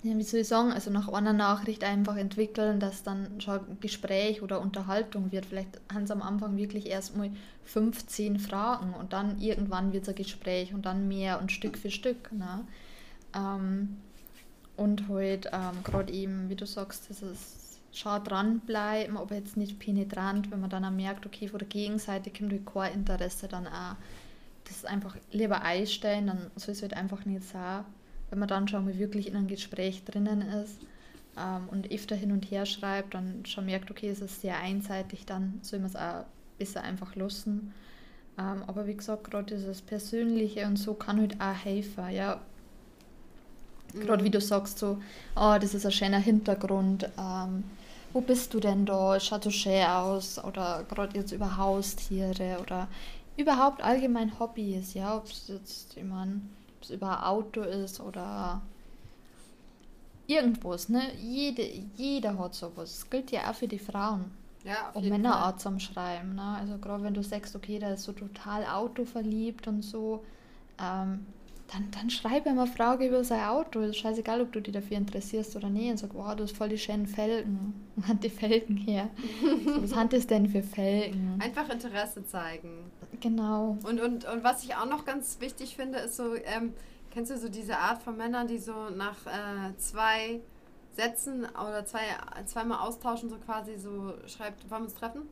ja, 0.02 0.16
wie 0.16 0.22
soll 0.22 0.40
ich 0.40 0.48
sagen, 0.48 0.72
also 0.72 0.90
nach 0.90 1.08
einer 1.08 1.32
Nachricht 1.32 1.82
einfach 1.82 2.16
entwickeln, 2.16 2.78
dass 2.78 3.02
dann 3.02 3.40
schon 3.40 3.60
Gespräch 3.80 4.42
oder 4.42 4.60
Unterhaltung 4.60 5.32
wird. 5.32 5.46
Vielleicht 5.46 5.80
haben 5.92 6.06
sie 6.06 6.12
am 6.12 6.22
Anfang 6.22 6.56
wirklich 6.56 6.86
erstmal 6.86 7.30
15 7.64 8.38
Fragen 8.38 8.94
und 8.94 9.12
dann 9.12 9.40
irgendwann 9.40 9.92
wird 9.92 10.04
es 10.04 10.08
ein 10.08 10.14
Gespräch 10.14 10.72
und 10.72 10.86
dann 10.86 11.08
mehr 11.08 11.40
und 11.40 11.50
Stück 11.50 11.76
für 11.76 11.90
Stück. 11.90 12.32
Ne? 12.32 12.64
Ähm, 13.34 13.96
und 14.76 15.08
halt 15.08 15.50
ähm, 15.52 15.82
gerade 15.82 16.12
eben, 16.12 16.48
wie 16.48 16.54
du 16.54 16.64
sagst, 16.64 17.08
dieses 17.08 17.80
schau 17.92 18.20
dranbleiben, 18.20 19.16
aber 19.16 19.34
jetzt 19.34 19.56
nicht 19.56 19.80
penetrant, 19.80 20.52
wenn 20.52 20.60
man 20.60 20.70
dann 20.70 20.84
auch 20.84 20.90
merkt, 20.90 21.26
okay, 21.26 21.48
von 21.48 21.58
der 21.58 21.66
Gegenseite 21.66 22.30
kommt 22.30 22.52
halt 22.52 22.66
kein 22.66 22.92
Interesse, 22.92 23.48
dann 23.48 23.66
auch 23.66 23.96
das 24.64 24.84
einfach 24.84 25.16
lieber 25.32 25.62
einstellen, 25.62 26.28
dann 26.28 26.50
soll 26.54 26.72
es 26.72 26.82
halt 26.82 26.94
einfach 26.94 27.24
nicht 27.24 27.42
sein 27.42 27.84
wenn 28.30 28.38
man 28.38 28.48
dann 28.48 28.68
schon 28.68 28.84
mal 28.84 28.98
wirklich 28.98 29.28
in 29.28 29.36
einem 29.36 29.48
Gespräch 29.48 30.04
drinnen 30.04 30.42
ist 30.42 30.78
ähm, 31.36 31.68
und 31.70 31.90
öfter 31.90 32.16
hin 32.16 32.32
und 32.32 32.50
her 32.50 32.66
schreibt, 32.66 33.14
dann 33.14 33.44
schon 33.46 33.66
merkt, 33.66 33.90
okay, 33.90 34.08
es 34.08 34.20
ist 34.20 34.40
sehr 34.40 34.58
einseitig, 34.58 35.26
dann 35.26 35.60
soll 35.62 35.78
man 35.80 35.88
es 35.88 35.96
auch 35.96 36.24
besser 36.58 36.82
einfach 36.82 37.14
lassen. 37.14 37.72
Ähm, 38.38 38.62
aber 38.66 38.86
wie 38.86 38.94
gesagt, 38.94 39.24
gerade 39.24 39.56
dieses 39.56 39.82
Persönliche 39.82 40.66
und 40.66 40.76
so 40.76 40.94
kann 40.94 41.20
halt 41.20 41.40
auch 41.40 41.64
helfen, 41.64 42.10
ja. 42.10 42.40
Gerade 43.94 44.22
mhm. 44.22 44.26
wie 44.26 44.30
du 44.30 44.40
sagst, 44.40 44.78
so, 44.78 44.98
oh, 45.34 45.56
das 45.60 45.74
ist 45.74 45.86
ein 45.86 45.92
schöner 45.92 46.18
Hintergrund, 46.18 47.08
ähm, 47.18 47.64
wo 48.12 48.20
bist 48.20 48.54
du 48.54 48.60
denn 48.60 48.86
da, 48.86 49.18
schaut 49.18 49.44
so 49.44 49.50
schön 49.50 49.84
aus 49.84 50.42
oder 50.42 50.84
gerade 50.88 51.16
jetzt 51.18 51.32
über 51.32 51.56
Haustiere 51.56 52.58
oder 52.60 52.88
überhaupt 53.36 53.82
allgemein 53.82 54.38
Hobbys, 54.38 54.94
ja, 54.94 55.16
ob 55.16 55.26
es 55.26 55.48
jetzt, 55.48 55.96
ich 55.96 56.04
meine, 56.04 56.40
es 56.82 56.90
über 56.90 57.26
Auto 57.26 57.62
ist 57.62 58.00
oder 58.00 58.62
irgendwas, 60.26 60.88
ne? 60.88 61.02
Jede, 61.20 61.62
jeder 61.96 62.38
hat 62.38 62.54
sowas. 62.54 62.98
Das 62.98 63.10
gilt 63.10 63.30
ja 63.30 63.50
auch 63.50 63.54
für 63.54 63.68
die 63.68 63.78
Frauen. 63.78 64.30
Ja, 64.64 64.90
auf 64.90 64.96
und 64.96 65.08
Männer 65.08 65.48
auch 65.48 65.56
zum 65.56 65.80
Schreiben, 65.80 66.34
ne? 66.34 66.56
Also 66.60 66.78
gerade 66.78 67.02
wenn 67.04 67.14
du 67.14 67.22
sagst, 67.22 67.54
okay, 67.56 67.78
der 67.78 67.94
ist 67.94 68.04
so 68.04 68.12
total 68.12 68.66
autoverliebt 68.66 69.66
und 69.66 69.82
so, 69.82 70.24
ähm, 70.78 71.26
dann, 71.72 71.90
dann 71.90 72.10
schreib 72.10 72.46
ihm 72.46 72.58
eine 72.58 72.66
Frage 72.66 73.06
über 73.06 73.22
sein 73.24 73.44
Auto. 73.44 73.80
Ist 73.80 73.98
scheißegal, 73.98 74.40
ob 74.40 74.52
du 74.52 74.60
dich 74.60 74.72
dafür 74.72 74.96
interessierst 74.96 75.54
oder 75.54 75.68
nicht. 75.68 75.90
Und 75.90 75.98
sag, 75.98 76.14
wow, 76.14 76.34
du 76.34 76.44
hast 76.44 76.56
voll 76.56 76.70
die 76.70 76.78
schönen 76.78 77.06
Felgen. 77.06 77.74
Wo 77.96 78.08
hat 78.08 78.24
die 78.24 78.30
Felgen 78.30 78.76
her? 78.76 79.10
was 79.80 79.94
hat 79.94 80.12
es 80.12 80.26
denn 80.26 80.48
für 80.48 80.62
Felgen? 80.62 81.38
Einfach 81.40 81.68
Interesse 81.68 82.24
zeigen. 82.24 82.90
Genau. 83.20 83.78
Und, 83.84 84.00
und, 84.00 84.24
und 84.24 84.44
was 84.44 84.64
ich 84.64 84.74
auch 84.76 84.86
noch 84.86 85.04
ganz 85.04 85.40
wichtig 85.40 85.76
finde, 85.76 85.98
ist 85.98 86.16
so, 86.16 86.34
ähm, 86.34 86.74
kennst 87.10 87.30
du 87.30 87.38
so 87.38 87.48
diese 87.48 87.78
Art 87.78 88.02
von 88.02 88.16
Männern, 88.16 88.46
die 88.46 88.58
so 88.58 88.90
nach 88.90 89.26
äh, 89.26 89.76
zwei 89.76 90.40
Sätzen 90.92 91.44
oder 91.44 91.84
zwei, 91.84 92.00
zweimal 92.46 92.78
austauschen, 92.86 93.28
so 93.28 93.36
quasi 93.36 93.76
so 93.78 94.14
schreibt, 94.26 94.68
wollen 94.70 94.82
wir 94.82 94.86
uns 94.86 94.94
treffen? 94.94 95.22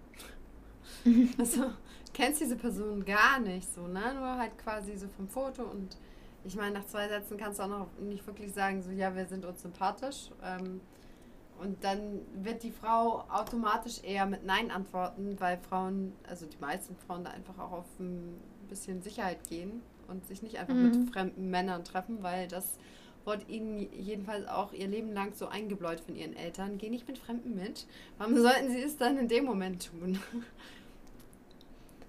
also, 1.39 1.73
kennst 2.13 2.41
diese 2.41 2.57
Person 2.57 3.05
gar 3.05 3.41
nicht 3.41 3.73
so, 3.75 3.87
ne? 3.87 4.15
Nur 4.15 4.39
halt 4.39 4.57
quasi 4.59 4.97
so 4.97 5.09
vom 5.09 5.29
Foto 5.29 5.63
und 5.65 5.97
ich 6.45 6.55
meine, 6.55 6.79
nach 6.79 6.87
zwei 6.87 7.09
Sätzen 7.09 7.37
kannst 7.37 7.59
du 7.59 7.65
auch 7.65 7.69
noch 7.69 7.89
nicht 7.99 8.25
wirklich 8.27 8.53
sagen, 8.53 8.81
so 8.81 8.91
ja, 8.91 9.15
wir 9.15 9.27
sind 9.27 9.45
uns 9.45 9.63
sympathisch. 9.63 10.31
Ähm, 10.45 10.81
und 11.61 11.83
dann 11.85 12.21
wird 12.43 12.63
die 12.63 12.71
Frau 12.71 13.25
automatisch 13.29 14.03
eher 14.03 14.27
mit 14.27 14.45
Nein 14.45 14.71
antworten, 14.71 15.37
weil 15.39 15.59
Frauen, 15.59 16.13
also 16.29 16.47
die 16.47 16.59
meisten 16.59 16.97
Frauen 17.07 17.25
da 17.25 17.31
einfach 17.31 17.59
auch 17.59 17.73
auf 17.73 18.01
ein 18.01 18.39
bisschen 18.69 19.03
Sicherheit 19.03 19.49
gehen 19.49 19.83
und 20.09 20.27
sich 20.27 20.43
nicht 20.43 20.59
einfach 20.59 20.75
mhm. 20.75 21.01
mit 21.01 21.11
fremden 21.11 21.51
Männern 21.51 21.85
treffen, 21.85 22.23
weil 22.23 22.49
das 22.49 22.79
wurde 23.25 23.45
ihnen 23.49 23.89
jedenfalls 23.93 24.47
auch 24.47 24.73
ihr 24.73 24.87
Leben 24.87 25.13
lang 25.13 25.35
so 25.35 25.49
eingebläut 25.49 26.01
von 26.01 26.15
ihren 26.15 26.37
Eltern. 26.37 26.79
Geh 26.79 26.91
nicht 26.91 27.09
mit 27.09 27.19
Fremden 27.19 27.55
mit. 27.55 27.87
Warum 28.19 28.37
sollten 28.39 28.71
sie 28.71 28.83
es 28.83 28.97
dann 28.97 29.19
in 29.19 29.29
dem 29.29 29.45
Moment 29.45 29.91
tun? 29.91 30.19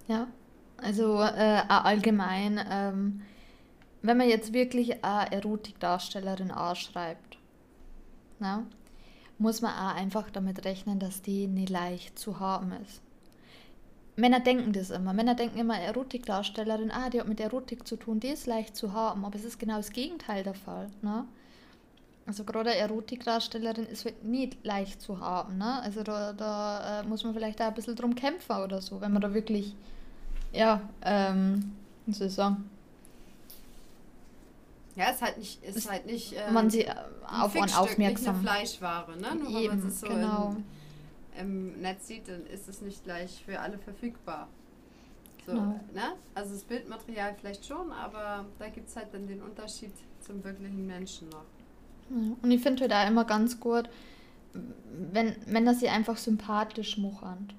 Ja, 0.06 0.28
also 0.78 1.20
äh, 1.20 1.62
allgemein, 1.68 2.58
ähm, 2.70 3.22
wenn 4.00 4.16
man 4.16 4.28
jetzt 4.28 4.54
wirklich 4.54 5.04
eine 5.04 5.32
Erotikdarstellerin 5.32 6.50
ausschreibt, 6.50 7.36
na, 8.38 8.64
muss 9.38 9.62
man 9.62 9.72
auch 9.72 9.94
einfach 9.94 10.30
damit 10.30 10.64
rechnen, 10.64 10.98
dass 10.98 11.22
die 11.22 11.46
nicht 11.46 11.70
leicht 11.70 12.18
zu 12.18 12.40
haben 12.40 12.72
ist. 12.82 13.00
Männer 14.16 14.40
denken 14.40 14.72
das 14.72 14.90
immer. 14.90 15.12
Männer 15.12 15.36
denken 15.36 15.58
immer, 15.58 15.78
Erotikdarstellerin, 15.78 16.90
ah, 16.90 17.08
die 17.08 17.20
hat 17.20 17.28
mit 17.28 17.38
Erotik 17.40 17.86
zu 17.86 17.96
tun, 17.96 18.18
die 18.18 18.28
ist 18.28 18.46
leicht 18.46 18.76
zu 18.76 18.92
haben. 18.92 19.24
Aber 19.24 19.36
es 19.36 19.44
ist 19.44 19.60
genau 19.60 19.76
das 19.76 19.92
Gegenteil 19.92 20.42
der 20.42 20.54
Fall. 20.54 20.90
Ne? 21.02 21.24
Also 22.26 22.42
gerade 22.42 22.74
Erotikdarstellerin 22.74 23.86
ist 23.86 24.04
halt 24.04 24.24
nicht 24.24 24.64
leicht 24.64 25.00
zu 25.00 25.20
haben. 25.20 25.58
Ne? 25.58 25.80
Also 25.82 26.02
da, 26.02 26.32
da 26.32 27.00
äh, 27.00 27.06
muss 27.06 27.22
man 27.22 27.32
vielleicht 27.32 27.62
auch 27.62 27.68
ein 27.68 27.74
bisschen 27.74 27.94
drum 27.94 28.16
kämpfen 28.16 28.56
oder 28.56 28.82
so, 28.82 29.00
wenn 29.00 29.12
man 29.12 29.22
da 29.22 29.32
wirklich, 29.32 29.76
ja, 30.52 30.80
ähm, 31.02 31.76
wie 32.06 32.12
soll 32.12 32.26
ich 32.26 32.34
sagen, 32.34 32.68
ja, 34.98 35.10
ist 35.10 35.22
halt 35.22 35.38
nicht, 35.38 35.62
ist 35.62 35.88
halt 35.88 36.06
nicht. 36.06 36.32
Ähm, 36.32 36.52
man 36.52 36.70
sie 36.70 36.84
auf 36.90 37.54
ein 37.54 37.72
aufmerksam. 37.72 37.98
Nicht 38.08 38.28
eine 38.28 38.38
Fleischware, 38.40 39.16
ne? 39.16 39.34
Nur 39.36 39.54
wenn 39.54 39.66
man 39.68 39.86
es 39.86 40.00
so 40.00 40.08
genau. 40.08 40.56
im, 41.38 41.72
im, 41.72 41.80
Netz 41.80 42.08
sieht, 42.08 42.26
dann 42.26 42.44
ist 42.46 42.68
es 42.68 42.82
nicht 42.82 43.04
gleich 43.04 43.44
für 43.46 43.60
alle 43.60 43.78
verfügbar. 43.78 44.48
So, 45.46 45.52
genau. 45.52 45.80
ne? 45.94 46.14
Also 46.34 46.52
das 46.52 46.64
Bildmaterial 46.64 47.36
vielleicht 47.38 47.64
schon, 47.64 47.92
aber 47.92 48.44
da 48.58 48.68
gibt 48.70 48.88
es 48.88 48.96
halt 48.96 49.14
dann 49.14 49.28
den 49.28 49.40
Unterschied 49.40 49.92
zum 50.20 50.42
wirklichen 50.42 50.84
Menschen 50.84 51.28
noch. 51.28 51.44
Ja, 52.10 52.34
und 52.42 52.50
ich 52.50 52.60
finde 52.60 52.82
halt 52.82 52.92
auch 52.92 53.08
immer 53.08 53.24
ganz 53.24 53.60
gut, 53.60 53.88
wenn 55.12 55.36
Männer 55.46 55.74
sie 55.74 55.88
einfach 55.88 56.16
sympathisch 56.16 56.98
machen. 56.98 57.52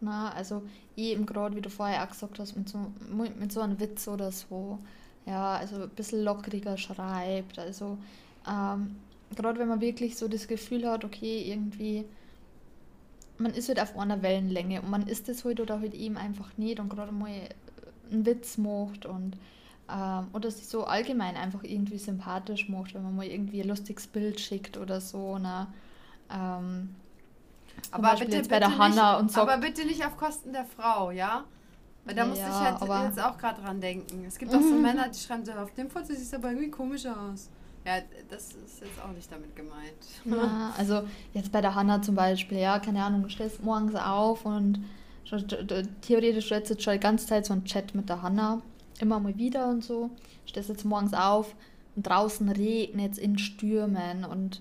Na, 0.00 0.32
also 0.32 0.64
eben 0.96 1.26
gerade, 1.26 1.54
wie 1.54 1.60
du 1.60 1.70
vorher 1.70 2.02
auch 2.02 2.08
gesagt 2.08 2.40
hast, 2.40 2.56
mit 2.56 2.68
so, 2.68 2.92
mit 3.38 3.52
so 3.52 3.60
einem 3.60 3.78
Witz 3.78 4.08
oder 4.08 4.32
so 4.32 4.80
ja, 5.26 5.56
also 5.56 5.82
ein 5.84 5.90
bisschen 5.90 6.22
lockeriger 6.24 6.76
schreibt. 6.76 7.58
Also 7.58 7.98
ähm, 8.48 8.96
gerade 9.36 9.58
wenn 9.58 9.68
man 9.68 9.80
wirklich 9.80 10.16
so 10.16 10.28
das 10.28 10.48
Gefühl 10.48 10.88
hat, 10.90 11.04
okay, 11.04 11.42
irgendwie, 11.50 12.04
man 13.38 13.52
ist 13.54 13.68
halt 13.68 13.80
auf 13.80 13.96
einer 13.98 14.22
Wellenlänge 14.22 14.82
und 14.82 14.90
man 14.90 15.06
ist 15.06 15.28
es 15.28 15.44
halt 15.44 15.60
oder 15.60 15.80
halt 15.80 15.94
eben 15.94 16.16
einfach 16.16 16.56
nicht 16.56 16.80
und 16.80 16.88
gerade 16.88 17.12
mal 17.12 17.30
einen 18.10 18.26
Witz 18.26 18.58
macht 18.58 19.06
und 19.06 19.36
ähm, 19.90 20.28
oder 20.32 20.50
sich 20.50 20.68
so 20.68 20.84
allgemein 20.84 21.36
einfach 21.36 21.64
irgendwie 21.64 21.98
sympathisch 21.98 22.68
macht, 22.68 22.94
wenn 22.94 23.02
man 23.02 23.16
mal 23.16 23.26
irgendwie 23.26 23.62
ein 23.62 23.68
lustiges 23.68 24.06
Bild 24.06 24.40
schickt 24.40 24.76
oder 24.76 25.00
so. 25.00 25.38
Ne? 25.38 25.66
Ähm, 26.30 26.94
Aber 27.90 28.16
bitte, 28.16 28.42
bei 28.48 28.58
bitte 28.58 28.60
der 28.60 28.78
Hanna 28.78 29.18
und 29.18 29.30
so. 29.32 29.40
aber 29.40 29.58
bitte 29.58 29.84
nicht 29.86 30.04
auf 30.06 30.16
Kosten 30.16 30.52
der 30.52 30.64
Frau, 30.64 31.10
ja? 31.10 31.44
Weil 32.04 32.14
da 32.14 32.22
Ja, 32.22 32.28
muss 32.28 32.38
ich 32.38 32.44
halt 32.44 33.06
jetzt 33.08 33.20
auch 33.20 33.38
gerade 33.38 33.60
dran 33.62 33.80
denken. 33.80 34.24
Es 34.26 34.38
gibt 34.38 34.54
auch 34.54 34.60
so 34.60 34.74
Männer, 34.74 35.08
die 35.08 35.18
schreiben 35.18 35.44
so, 35.44 35.52
auf 35.52 35.72
dem 35.74 35.88
Foto 35.88 36.06
sieht 36.06 36.18
es 36.18 36.34
aber 36.34 36.50
irgendwie 36.50 36.70
komisch 36.70 37.06
aus. 37.06 37.48
Ja, 37.84 37.94
das 38.30 38.50
ist 38.64 38.80
jetzt 38.80 39.02
auch 39.02 39.12
nicht 39.12 39.30
damit 39.30 39.54
gemeint. 39.56 39.92
Ja, 40.24 40.72
also 40.78 41.02
jetzt 41.34 41.50
bei 41.50 41.60
der 41.60 41.74
Hanna 41.74 42.00
zum 42.00 42.14
Beispiel, 42.14 42.58
ja, 42.58 42.78
keine 42.78 43.02
Ahnung, 43.02 43.22
du 43.24 43.28
stehst 43.28 43.62
morgens 43.62 43.94
auf 43.96 44.44
und 44.44 44.80
theoretisch 46.02 46.48
du 46.48 46.54
hast 46.54 46.70
jetzt 46.70 46.82
schon 46.82 46.92
die 46.94 47.00
ganze 47.00 47.26
Zeit 47.26 47.46
so 47.46 47.52
einen 47.52 47.64
Chat 47.64 47.94
mit 47.94 48.08
der 48.08 48.22
Hanna, 48.22 48.62
immer 49.00 49.18
mal 49.18 49.36
wieder 49.36 49.68
und 49.68 49.82
so. 49.82 50.10
Stehst 50.46 50.68
jetzt 50.68 50.84
morgens 50.84 51.14
auf 51.14 51.54
und 51.96 52.06
draußen 52.06 52.48
regnet 52.48 53.12
es 53.12 53.18
in 53.18 53.38
Stürmen 53.38 54.24
und 54.24 54.60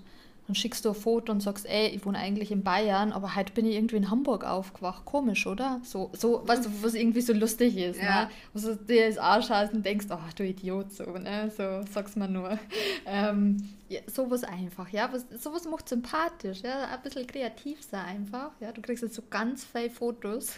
dann 0.52 0.56
schickst 0.56 0.84
du 0.84 0.90
ein 0.90 0.96
Foto 0.96 1.32
und 1.32 1.40
sagst, 1.40 1.66
ey, 1.66 1.88
ich 1.88 2.06
wohne 2.06 2.18
eigentlich 2.18 2.52
in 2.52 2.62
Bayern, 2.62 3.14
aber 3.14 3.36
heute 3.38 3.54
bin 3.54 3.66
ich 3.66 3.76
irgendwie 3.76 3.96
in 3.96 4.12
Hamburg 4.12 4.44
aufgewacht. 4.44 5.06
Komisch, 5.06 5.48
oder? 5.48 5.80
So, 5.84 6.12
so 6.14 6.42
was, 6.46 6.68
was 6.84 6.94
irgendwie 6.94 7.22
so 7.22 7.32
lustig 7.32 7.78
ist, 7.78 8.02
Ja. 8.02 8.24
ne? 8.26 8.30
Wo 8.54 8.60
du 8.60 8.76
dir 8.76 9.08
das 9.08 9.18
anschaust 9.18 9.74
und 9.74 9.86
denkst, 9.86 10.08
ach 10.10 10.34
du 10.34 10.44
Idiot, 10.46 10.92
so, 10.92 11.06
ne? 11.06 11.50
So 11.56 11.82
sag's 11.92 12.16
mal 12.18 12.28
nur. 12.28 12.60
Ähm, 13.06 13.58
ja, 13.90 14.00
sowas 14.08 14.44
einfach, 14.44 14.88
ja. 14.90 15.12
Was, 15.12 15.26
sowas 15.42 15.66
macht 15.66 15.90
sympathisch, 15.90 16.62
ja. 16.62 16.86
Ein 16.86 17.02
bisschen 17.02 17.26
kreativ 17.26 17.82
sein 17.82 18.06
einfach. 18.06 18.52
Ja, 18.60 18.72
du 18.72 18.82
kriegst 18.82 19.04
jetzt 19.04 19.16
so 19.16 19.24
ganz 19.30 19.64
viele 19.66 19.90
Fotos. 19.90 20.58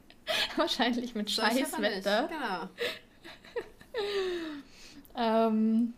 Wahrscheinlich 0.56 1.14
mit. 1.14 1.30
Scheißwetter. 1.30 2.28
Genau. 2.28 2.68
Ähm, 5.14 5.92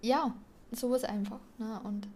ja, 0.00 0.34
sowas 0.72 1.04
einfach. 1.04 1.38
Ne? 1.58 1.80
Und 1.84 2.08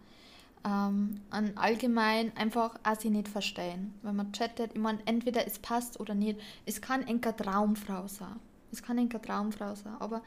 ähm, 0.67 1.21
an 1.29 1.53
allgemein 1.55 2.35
einfach 2.35 2.75
auch 2.83 2.99
sie 2.99 3.09
nicht 3.09 3.29
verstehen. 3.29 3.93
Wenn 4.01 4.17
man 4.17 4.33
chattet, 4.33 4.71
ich 4.73 4.79
meine, 4.79 4.99
entweder 5.05 5.47
es 5.47 5.59
passt 5.59 5.99
oder 5.99 6.13
nicht. 6.13 6.39
Es 6.65 6.81
kann 6.81 7.07
enker 7.07 7.35
Traumfrau 7.35 8.07
sein. 8.07 8.39
Es 8.71 8.83
kann 8.83 8.97
enker 8.97 9.21
Traumfrau 9.21 9.75
sein. 9.75 9.95
Aber 9.99 10.21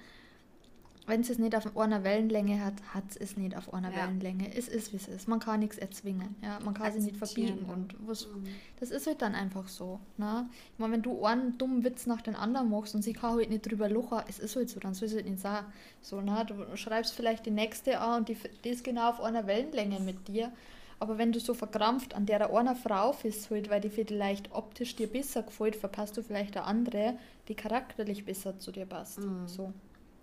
wenn 1.10 1.20
es 1.20 1.28
es 1.28 1.38
nicht 1.38 1.54
auf 1.54 1.76
einer 1.76 2.04
Wellenlänge 2.04 2.64
hat, 2.64 2.72
hat 2.94 3.04
es 3.10 3.16
es 3.16 3.36
nicht 3.36 3.54
auf 3.56 3.74
einer 3.74 3.90
Ja. 3.90 3.96
Wellenlänge. 4.04 4.56
Es 4.56 4.66
ist, 4.68 4.92
wie 4.92 4.96
es 4.96 5.08
ist. 5.08 5.28
Man 5.28 5.38
kann 5.40 5.60
nichts 5.60 5.76
erzwingen. 5.76 6.34
Ja? 6.42 6.58
Man 6.64 6.72
kann 6.72 6.90
sie 6.92 7.00
nicht 7.00 7.18
dann. 7.18 7.58
Und 7.68 7.94
was, 8.06 8.26
Mhm. 8.28 8.46
das 8.78 8.90
ist 8.90 9.06
halt 9.06 9.20
dann 9.20 9.34
einfach 9.34 9.68
so. 9.68 10.00
Ne? 10.16 10.48
Ich 10.72 10.78
meine, 10.78 10.94
wenn 10.94 11.02
du 11.02 11.24
einen 11.24 11.58
dummen 11.58 11.84
Witz 11.84 12.06
nach 12.06 12.22
den 12.22 12.34
anderen 12.36 12.70
machst 12.70 12.94
und 12.94 13.02
sie 13.02 13.12
kann 13.12 13.34
halt 13.36 13.50
nicht 13.50 13.70
drüber 13.70 13.88
lachen, 13.90 14.22
es 14.28 14.38
ist 14.38 14.56
halt 14.56 14.70
so, 14.70 14.80
dann 14.80 14.94
soll 14.94 15.08
sie 15.08 15.16
halt 15.16 15.26
nicht 15.28 15.40
sagen. 15.40 15.66
So, 16.00 16.20
ne? 16.22 16.46
Du 16.46 16.76
schreibst 16.76 17.12
vielleicht 17.12 17.44
die 17.44 17.50
nächste 17.50 18.00
an 18.00 18.20
und 18.20 18.28
die, 18.28 18.36
die 18.64 18.70
ist 18.70 18.82
genau 18.84 19.10
auf 19.10 19.20
einer 19.20 19.46
Wellenlänge 19.46 20.00
mit 20.00 20.28
dir. 20.28 20.50
Aber 20.98 21.16
wenn 21.16 21.32
du 21.32 21.40
so 21.40 21.54
verkrampft 21.54 22.14
an 22.14 22.26
der 22.26 22.54
einer 22.54 22.76
Frau 22.76 23.14
bist, 23.22 23.50
halt, 23.50 23.70
weil 23.70 23.80
die 23.80 23.88
vielleicht 23.88 24.52
optisch 24.52 24.96
dir 24.96 25.06
besser 25.06 25.42
gefällt, 25.42 25.74
verpasst 25.76 26.16
du 26.16 26.22
vielleicht 26.22 26.56
eine 26.58 26.66
andere, 26.66 27.16
die 27.48 27.54
charakterlich 27.54 28.26
besser 28.26 28.58
zu 28.58 28.70
dir 28.70 28.84
passt. 28.86 29.18
Mhm. 29.18 29.48
So. 29.48 29.72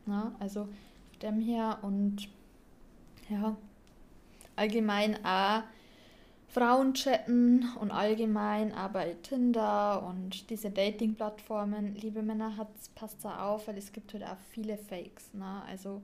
Ne? 0.07 0.35
Also 0.39 0.67
dem 1.21 1.39
her 1.41 1.79
und 1.81 2.29
ja, 3.29 3.55
allgemein 4.55 5.23
auch 5.25 5.63
Frauen 6.47 6.93
chatten 6.93 7.67
und 7.79 7.91
allgemein 7.91 8.73
auch 8.73 8.89
bei 8.89 9.15
Tinder 9.21 10.01
und 10.03 10.49
diese 10.49 10.71
Dating-Plattformen. 10.71 11.95
Liebe 11.95 12.23
Männer, 12.23 12.55
hat's, 12.57 12.89
passt 12.89 13.23
da 13.25 13.49
auf, 13.49 13.67
weil 13.67 13.77
es 13.77 13.91
gibt 13.91 14.13
halt 14.13 14.23
auch 14.23 14.37
viele 14.49 14.77
Fakes. 14.77 15.33
Ne? 15.33 15.61
Also, 15.67 16.01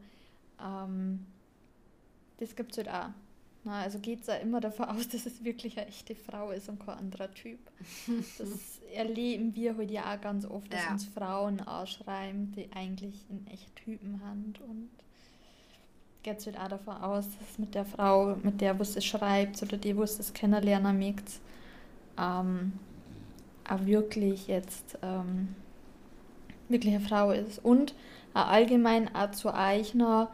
ähm, 0.61 1.25
das 2.37 2.55
gibt 2.55 2.73
es 2.73 2.77
halt 2.79 2.89
auch. 2.89 3.09
Ne? 3.63 3.71
Also 3.73 3.99
geht 3.99 4.21
es 4.21 4.29
auch 4.29 4.41
immer 4.41 4.59
davon 4.59 4.85
aus, 4.85 5.07
dass 5.11 5.25
es 5.25 5.43
wirklich 5.43 5.77
eine 5.77 5.87
echte 5.87 6.15
Frau 6.15 6.51
ist 6.51 6.69
und 6.69 6.79
kein 6.79 6.97
anderer 6.97 7.31
Typ. 7.33 7.59
Das 8.37 8.49
erleben 8.93 9.55
wir 9.55 9.77
heute 9.77 9.93
ja 9.93 10.13
auch 10.13 10.21
ganz 10.21 10.45
oft, 10.45 10.71
dass 10.73 10.83
Ja. 10.85 10.91
uns 10.91 11.05
Frauen 11.05 11.61
ausschreiben, 11.61 12.51
die 12.51 12.69
eigentlich 12.73 13.25
in 13.29 13.45
echt 13.47 13.75
Typen 13.75 14.21
haben 14.25 14.53
und 14.67 14.89
geht 16.23 16.39
es 16.39 16.45
halt 16.45 16.57
auch 16.57 16.69
davon 16.69 16.95
aus, 16.97 17.25
dass 17.39 17.59
mit 17.59 17.75
der 17.75 17.85
Frau, 17.85 18.37
mit 18.43 18.61
der 18.61 18.77
wo 18.79 18.83
es 18.83 19.03
schreibt 19.03 19.61
oder 19.61 19.77
die, 19.77 19.95
wo 19.97 20.03
es 20.03 20.33
kennenlernen 20.33 20.97
mögt, 20.97 21.29
ähm, 22.17 22.73
auch 23.69 23.85
wirklich 23.85 24.47
jetzt 24.47 24.97
ähm, 25.01 25.49
wirklich 26.69 26.95
eine 26.95 27.03
Frau 27.05 27.31
ist. 27.31 27.59
Und 27.63 27.93
auch 28.33 28.47
allgemein 28.47 29.13
auch 29.15 29.31
zu 29.31 29.53
euch 29.53 29.93
noch 29.93 30.29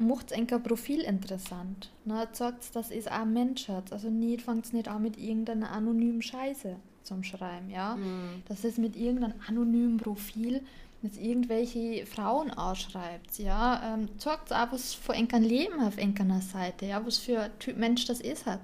macht 0.00 0.32
es 0.32 0.62
Profil 0.62 1.00
interessant. 1.00 1.90
Ne? 2.04 2.28
Sagt 2.32 2.74
dass 2.74 2.90
es 2.90 3.06
auch 3.06 3.12
ein 3.12 3.32
Mensch 3.32 3.68
hat. 3.68 3.92
Also 3.92 4.10
nicht 4.10 4.42
fängt 4.42 4.64
es 4.64 4.72
nicht 4.72 4.88
an 4.88 5.02
mit 5.02 5.18
irgendeiner 5.18 5.70
anonymen 5.70 6.22
Scheiße 6.22 6.76
zum 7.02 7.22
Schreiben, 7.22 7.70
ja. 7.70 7.96
Mhm. 7.96 8.42
Dass 8.48 8.64
es 8.64 8.78
mit 8.78 8.96
irgendeinem 8.96 9.34
anonymen 9.46 9.96
Profil 9.96 10.62
jetzt 11.02 11.18
irgendwelche 11.18 12.04
Frauen 12.06 12.50
ausschreibt, 12.50 13.38
ja. 13.38 13.94
Ähm, 13.94 14.08
sagt 14.18 14.52
auch, 14.52 14.72
was 14.72 14.94
für 14.94 15.12
ein 15.12 15.28
Leben 15.42 15.80
auf 15.80 15.98
einer 15.98 16.40
Seite, 16.40 16.86
ja, 16.86 17.04
was 17.04 17.18
für 17.18 17.40
ein 17.42 17.58
Typ 17.58 17.76
Mensch 17.78 18.04
das 18.06 18.20
ist 18.20 18.46
hat. 18.46 18.60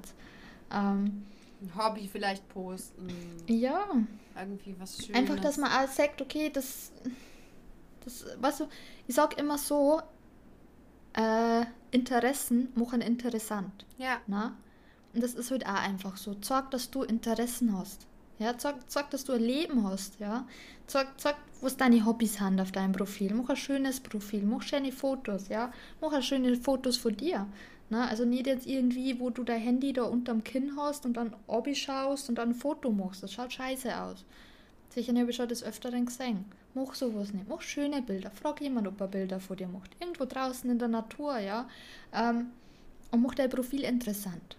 Ähm, 0.72 1.25
Ein 1.62 1.72
Hobby 1.77 2.09
vielleicht 2.11 2.46
posten. 2.49 3.09
ja, 3.46 3.87
Irgendwie 4.38 4.75
was 4.79 4.99
Schönes. 4.99 5.16
Einfach, 5.16 5.40
dass 5.40 5.57
man 5.57 5.70
auch 5.70 5.88
sagt, 5.88 6.20
okay, 6.20 6.51
das, 6.53 6.92
das, 8.05 8.27
weißt 8.40 8.61
du, 8.61 8.64
ich 9.07 9.14
sag 9.14 9.38
immer 9.38 9.57
so, 9.57 10.03
äh, 11.16 11.64
Interessen 11.90 12.68
machen 12.74 13.00
interessant, 13.00 13.85
Ja. 13.98 14.18
ne? 14.26 14.55
Und 15.14 15.22
das 15.22 15.35
ist 15.35 15.50
halt 15.50 15.64
auch 15.66 15.83
einfach 15.83 16.16
so. 16.18 16.37
Sag, 16.42 16.70
dass 16.72 16.90
du 16.90 17.02
Interessen 17.02 17.76
hast. 17.76 18.07
Ja, 18.38 18.52
sag, 18.59 18.74
sag, 18.87 19.11
dass 19.11 19.24
du 19.24 19.33
ein 19.33 19.40
Leben 19.40 19.83
hast, 19.88 20.20
ja. 20.20 20.46
Sag, 20.87 21.14
sag, 21.16 21.37
was 21.62 21.79
deine 21.79 22.05
Hobbys 22.05 22.35
sind 22.35 22.61
auf 22.61 22.70
deinem 22.70 22.92
Profil. 22.92 23.33
Mach 23.33 23.48
ein 23.48 23.57
schönes 23.57 23.98
Profil, 24.00 24.42
mach 24.42 24.61
schöne 24.62 24.92
Fotos, 24.92 25.48
ja. 25.48 25.72
Mach 26.02 26.12
ein 26.12 26.22
schöne 26.22 26.55
Fotos 26.57 26.98
von 26.98 27.16
dir. 27.16 27.46
Ne? 27.88 28.07
Also 28.07 28.26
nicht 28.26 28.46
jetzt 28.46 28.66
irgendwie, 28.66 29.18
wo 29.18 29.31
du 29.31 29.42
dein 29.42 29.61
Handy 29.61 29.92
da 29.94 30.02
unterm 30.02 30.44
Kinn 30.44 30.72
hast 30.76 31.07
und 31.07 31.14
dann 31.16 31.35
schaust 31.72 32.29
und 32.29 32.35
dann 32.37 32.50
ein 32.50 32.55
Foto 32.55 32.90
machst. 32.90 33.22
Das 33.22 33.33
schaut 33.33 33.52
scheiße 33.55 33.98
aus. 33.98 34.24
Sicher 34.90 35.14
habe 35.14 35.31
ich 35.31 35.37
schon 35.37 35.48
des 35.48 35.62
Öfteren 35.62 36.05
gesehen. 36.07 36.44
Mach 36.76 36.94
sowas 36.94 37.32
nicht. 37.32 37.48
Mach 37.48 37.62
schöne 37.62 38.02
Bilder. 38.02 38.30
Frag 38.30 38.60
jemand, 38.60 38.86
ob 38.86 39.00
er 39.00 39.08
Bilder 39.08 39.40
von 39.40 39.56
dir 39.56 39.66
macht. 39.66 39.96
Irgendwo 39.98 40.26
draußen 40.26 40.68
in 40.70 40.78
der 40.78 40.88
Natur, 40.88 41.38
ja. 41.38 41.66
Ähm, 42.12 42.50
und 43.10 43.22
mach 43.22 43.34
dein 43.34 43.48
Profil 43.48 43.82
interessant. 43.82 44.58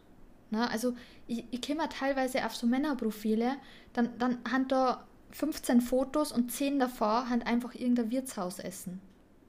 Na, 0.50 0.68
also 0.68 0.96
ich, 1.28 1.44
ich 1.52 1.62
komme 1.62 1.88
teilweise 1.90 2.44
auf 2.44 2.56
so 2.56 2.66
Männerprofile, 2.66 3.58
dann, 3.94 4.18
dann 4.18 4.40
haben 4.52 4.68
da 4.68 5.06
15 5.32 5.82
Fotos 5.82 6.32
und 6.32 6.52
10 6.52 6.80
davor 6.80 7.30
haben 7.30 7.44
einfach 7.44 7.76
irgendein 7.76 8.10
Wirtshaus 8.10 8.58
essen. 8.60 9.00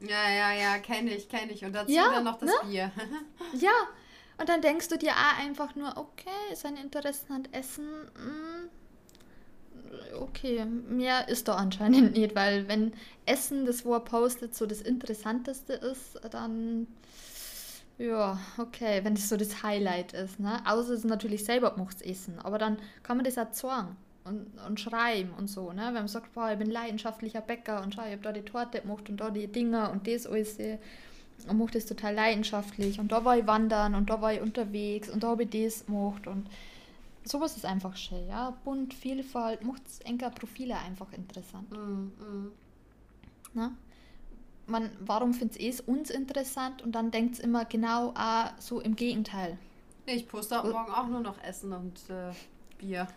Ja, 0.00 0.28
ja, 0.30 0.52
ja, 0.52 0.78
kenne 0.78 1.14
ich, 1.16 1.28
kenne 1.28 1.52
ich. 1.52 1.64
Und 1.64 1.72
dazu 1.72 1.90
Ja, 1.92 2.10
dann 2.10 2.24
noch 2.24 2.38
das 2.38 2.50
ne? 2.50 2.68
Bier. 2.68 2.92
Ja, 3.58 3.72
und 4.36 4.48
dann 4.48 4.60
denkst 4.60 4.88
du 4.88 4.98
dir 4.98 5.12
auch 5.12 5.38
einfach 5.40 5.74
nur, 5.74 5.96
okay, 5.96 6.54
seine 6.54 6.80
Interessen 6.82 7.32
hat 7.34 7.48
Essen. 7.52 7.86
mm, 8.14 8.68
Okay, 10.20 10.64
mehr 10.64 11.28
ist 11.28 11.48
da 11.48 11.54
anscheinend 11.54 12.16
nicht, 12.16 12.34
weil 12.34 12.68
wenn 12.68 12.92
Essen, 13.26 13.66
das 13.66 13.84
wo 13.84 13.94
er 13.94 14.00
postet, 14.00 14.54
so 14.54 14.66
das 14.66 14.80
Interessanteste 14.80 15.74
ist, 15.74 16.20
dann 16.30 16.86
ja, 17.98 18.38
okay, 18.58 19.00
wenn 19.02 19.14
das 19.14 19.28
so 19.28 19.36
das 19.36 19.62
Highlight 19.62 20.12
ist, 20.12 20.38
ne? 20.38 20.60
Außer 20.64 20.92
es 20.92 21.00
ist 21.00 21.04
natürlich 21.04 21.44
selber 21.44 21.74
macht's 21.76 22.00
Essen, 22.00 22.38
aber 22.38 22.58
dann 22.58 22.78
kann 23.02 23.16
man 23.16 23.24
das 23.24 23.38
auch 23.38 23.52
sagen 23.52 23.96
und, 24.24 24.46
und 24.66 24.78
schreiben 24.78 25.30
und 25.36 25.48
so, 25.48 25.72
ne? 25.72 25.86
Wenn 25.86 25.94
man 25.94 26.08
sagt, 26.08 26.32
boah, 26.32 26.52
ich 26.52 26.58
bin 26.58 26.70
leidenschaftlicher 26.70 27.40
Bäcker 27.40 27.82
und 27.82 27.94
schau, 27.94 28.04
ich 28.06 28.12
hab 28.12 28.22
da 28.22 28.32
die 28.32 28.42
Torte 28.42 28.80
gemacht 28.80 29.10
und 29.10 29.16
da 29.18 29.30
die 29.30 29.48
Dinger 29.48 29.90
und 29.90 30.06
das 30.06 30.26
alles 30.26 30.58
und 31.48 31.58
mache 31.58 31.72
das 31.72 31.86
total 31.86 32.14
leidenschaftlich 32.14 33.00
und 33.00 33.12
da 33.12 33.24
war 33.24 33.36
ich 33.36 33.46
wandern 33.46 33.94
und 33.94 34.10
da 34.10 34.20
war 34.20 34.32
ich 34.32 34.40
unterwegs 34.40 35.08
und 35.08 35.22
da 35.22 35.28
habe 35.28 35.44
ich 35.44 35.50
das 35.50 35.86
gemacht 35.86 36.26
und 36.26 36.46
sowas 37.28 37.56
ist 37.56 37.64
einfach 37.64 37.96
schön, 37.96 38.26
ja. 38.28 38.56
Bunt, 38.64 38.94
Vielfalt, 38.94 39.64
macht 39.64 39.82
enker 40.04 40.30
Profile 40.30 40.76
einfach 40.78 41.12
interessant. 41.12 41.70
Mm, 41.70 42.10
mm. 42.22 42.52
Ne? 43.54 43.72
Man, 44.66 44.90
warum 45.00 45.32
findet 45.32 45.60
es 45.60 45.80
uns 45.80 46.10
interessant 46.10 46.82
und 46.82 46.92
dann 46.92 47.10
denkt 47.10 47.34
es 47.34 47.40
immer 47.40 47.64
genau 47.64 48.12
ah, 48.14 48.50
so 48.58 48.80
im 48.80 48.96
Gegenteil. 48.96 49.58
Ich 50.06 50.28
poste 50.28 50.60
auch 50.60 50.64
morgen 50.64 50.92
auch 50.92 51.06
nur 51.06 51.20
noch 51.20 51.42
Essen 51.42 51.72
und 51.72 51.98
äh, 52.10 52.32
Bier. 52.78 53.08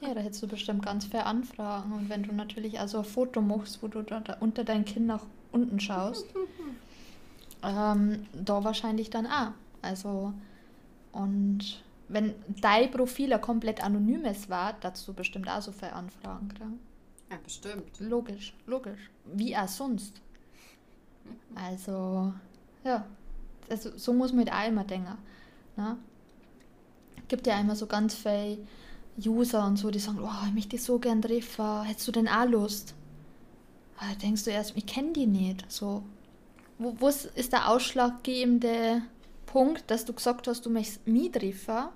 Ja, 0.00 0.14
da 0.14 0.20
hättest 0.20 0.42
du 0.42 0.48
bestimmt 0.48 0.84
ganz 0.84 1.04
fair 1.04 1.26
Anfragen. 1.26 1.92
Und 1.92 2.08
wenn 2.08 2.22
du 2.22 2.32
natürlich 2.32 2.80
also 2.80 2.98
ein 2.98 3.04
Foto 3.04 3.40
machst, 3.40 3.82
wo 3.82 3.88
du 3.88 4.02
da, 4.02 4.20
da 4.20 4.36
unter 4.40 4.64
dein 4.64 4.84
Kinn 4.84 5.06
nach 5.06 5.24
unten 5.52 5.78
schaust, 5.78 6.26
ähm, 7.62 8.26
da 8.32 8.64
wahrscheinlich 8.64 9.10
dann 9.10 9.26
auch. 9.26 9.52
Also, 9.82 10.32
und 11.12 11.82
wenn 12.10 12.34
dein 12.60 12.90
Profil 12.90 13.32
ein 13.32 13.40
komplett 13.40 13.82
anonymes 13.82 14.50
war, 14.50 14.74
du 14.74 15.14
bestimmt 15.14 15.48
auch 15.48 15.62
so 15.62 15.70
viele 15.70 15.92
Anfragen 15.92 16.48
kriegen. 16.48 16.80
Ja, 17.30 17.38
bestimmt. 17.42 18.00
Logisch, 18.00 18.52
logisch. 18.66 19.10
Wie 19.32 19.56
auch 19.56 19.68
sonst. 19.68 20.20
Also, 21.54 22.32
ja. 22.84 23.06
Also, 23.68 23.96
so 23.96 24.12
muss 24.12 24.32
man 24.32 24.50
halt 24.50 24.52
auch 24.52 24.68
immer 24.68 24.84
denken. 24.84 25.16
Ne? 25.76 25.96
Gibt 27.28 27.46
ja 27.46 27.60
immer 27.60 27.76
so 27.76 27.86
ganz 27.86 28.14
viele 28.14 28.58
User 29.24 29.64
und 29.64 29.76
so, 29.76 29.92
die 29.92 30.00
sagen, 30.00 30.18
oh, 30.20 30.46
ich 30.48 30.52
möchte 30.52 30.70
dich 30.70 30.82
so 30.82 30.98
gern 30.98 31.22
treffen, 31.22 31.84
hättest 31.84 32.08
du 32.08 32.12
denn 32.12 32.26
auch 32.26 32.46
Lust? 32.46 32.94
Aber 33.96 34.08
da 34.08 34.16
denkst 34.16 34.44
du 34.44 34.50
erst, 34.50 34.76
ich 34.76 34.86
kenne 34.86 35.12
die 35.12 35.26
nicht. 35.26 35.70
So, 35.70 36.02
wo, 36.78 36.96
wo 36.98 37.06
ist 37.08 37.52
der 37.52 37.70
ausschlaggebende 37.70 39.02
Punkt, 39.46 39.88
dass 39.88 40.04
du 40.04 40.12
gesagt 40.12 40.48
hast, 40.48 40.66
du 40.66 40.70
möchtest 40.70 41.06
mich 41.06 41.30
treffen? 41.30 41.90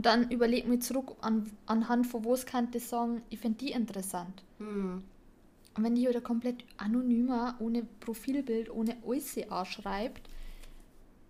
Und 0.00 0.06
dann 0.06 0.30
überleg 0.30 0.66
mir 0.66 0.80
zurück, 0.80 1.14
an, 1.20 1.50
anhand 1.66 2.06
von 2.06 2.24
was 2.24 2.46
könnte 2.46 2.78
ich 2.78 2.86
sagen, 2.86 3.20
ich 3.28 3.38
finde 3.38 3.58
die 3.58 3.72
interessant. 3.72 4.42
Hm. 4.56 5.02
Und 5.76 5.84
wenn 5.84 5.94
die 5.94 6.08
wieder 6.08 6.22
komplett 6.22 6.64
anonymer, 6.78 7.56
ohne 7.58 7.82
Profilbild, 8.00 8.70
ohne 8.70 8.96
alles 9.06 9.36
anschreibt, 9.50 10.26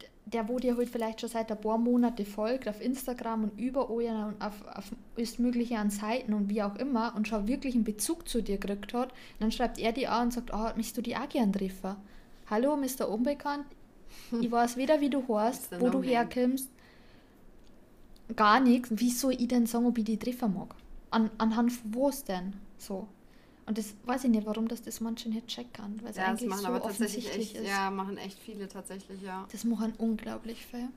d- 0.00 0.06
der, 0.26 0.48
wo 0.48 0.60
dir 0.60 0.76
halt 0.76 0.88
vielleicht 0.88 1.20
schon 1.20 1.30
seit 1.30 1.50
ein 1.50 1.60
paar 1.60 1.78
Monaten 1.78 2.24
folgt, 2.24 2.68
auf 2.68 2.80
Instagram 2.80 3.42
und 3.42 3.58
überall 3.58 4.28
und 4.28 4.40
auf, 4.40 4.64
auf 4.72 4.92
alles 5.16 5.40
Mögliche 5.40 5.76
an 5.76 5.90
Seiten 5.90 6.32
und 6.32 6.48
wie 6.48 6.62
auch 6.62 6.76
immer 6.76 7.12
und 7.16 7.26
schon 7.26 7.48
wirklich 7.48 7.74
einen 7.74 7.82
Bezug 7.82 8.28
zu 8.28 8.40
dir 8.40 8.58
gekriegt 8.58 8.94
hat, 8.94 9.12
dann 9.40 9.50
schreibt 9.50 9.80
er 9.80 9.90
dir 9.90 10.12
an 10.12 10.26
und 10.26 10.32
sagt, 10.32 10.54
ah, 10.54 10.72
möchtest 10.76 10.96
du 10.98 11.02
die 11.02 11.16
auch 11.16 11.28
gern 11.28 11.52
treffen? 11.52 11.96
Hallo, 12.48 12.76
Mr. 12.76 13.08
Unbekannt, 13.08 13.66
ich 14.40 14.48
weiß 14.52 14.76
weder, 14.76 15.00
wie 15.00 15.10
du 15.10 15.26
heißt, 15.26 15.72
wo 15.80 15.88
du 15.88 16.04
herkommst, 16.04 16.70
gar 18.36 18.60
nichts. 18.60 18.88
Wie 18.92 19.10
soll 19.10 19.32
ich 19.32 19.48
denn 19.48 19.66
sagen, 19.66 19.86
ob 19.86 19.98
ich 19.98 20.04
die 20.04 20.18
treffen 20.18 20.54
mag? 20.54 20.74
An, 21.10 21.30
anhand 21.38 21.72
von 21.72 21.94
was 21.94 22.24
denn? 22.24 22.54
So. 22.78 23.08
Und 23.66 23.78
das 23.78 23.94
weiß 24.04 24.24
ich 24.24 24.30
nicht, 24.30 24.46
warum 24.46 24.66
das, 24.68 24.82
das 24.82 25.00
manche 25.00 25.28
nicht 25.28 25.46
checken, 25.46 26.00
weil 26.02 26.10
es 26.10 26.16
Ja, 26.16 26.22
das 26.22 26.30
eigentlich 26.40 26.48
machen 26.50 26.60
so 26.62 26.66
aber 26.68 26.80
tatsächlich 26.82 27.26
offensichtlich 27.26 27.54
echt, 27.56 27.64
ist. 27.64 27.68
ja, 27.68 27.90
machen 27.90 28.16
echt 28.16 28.38
viele 28.38 28.68
tatsächlich, 28.68 29.22
ja. 29.22 29.46
Das 29.52 29.64
machen 29.64 29.92
unglaublich 29.98 30.66
viel. 30.66 30.88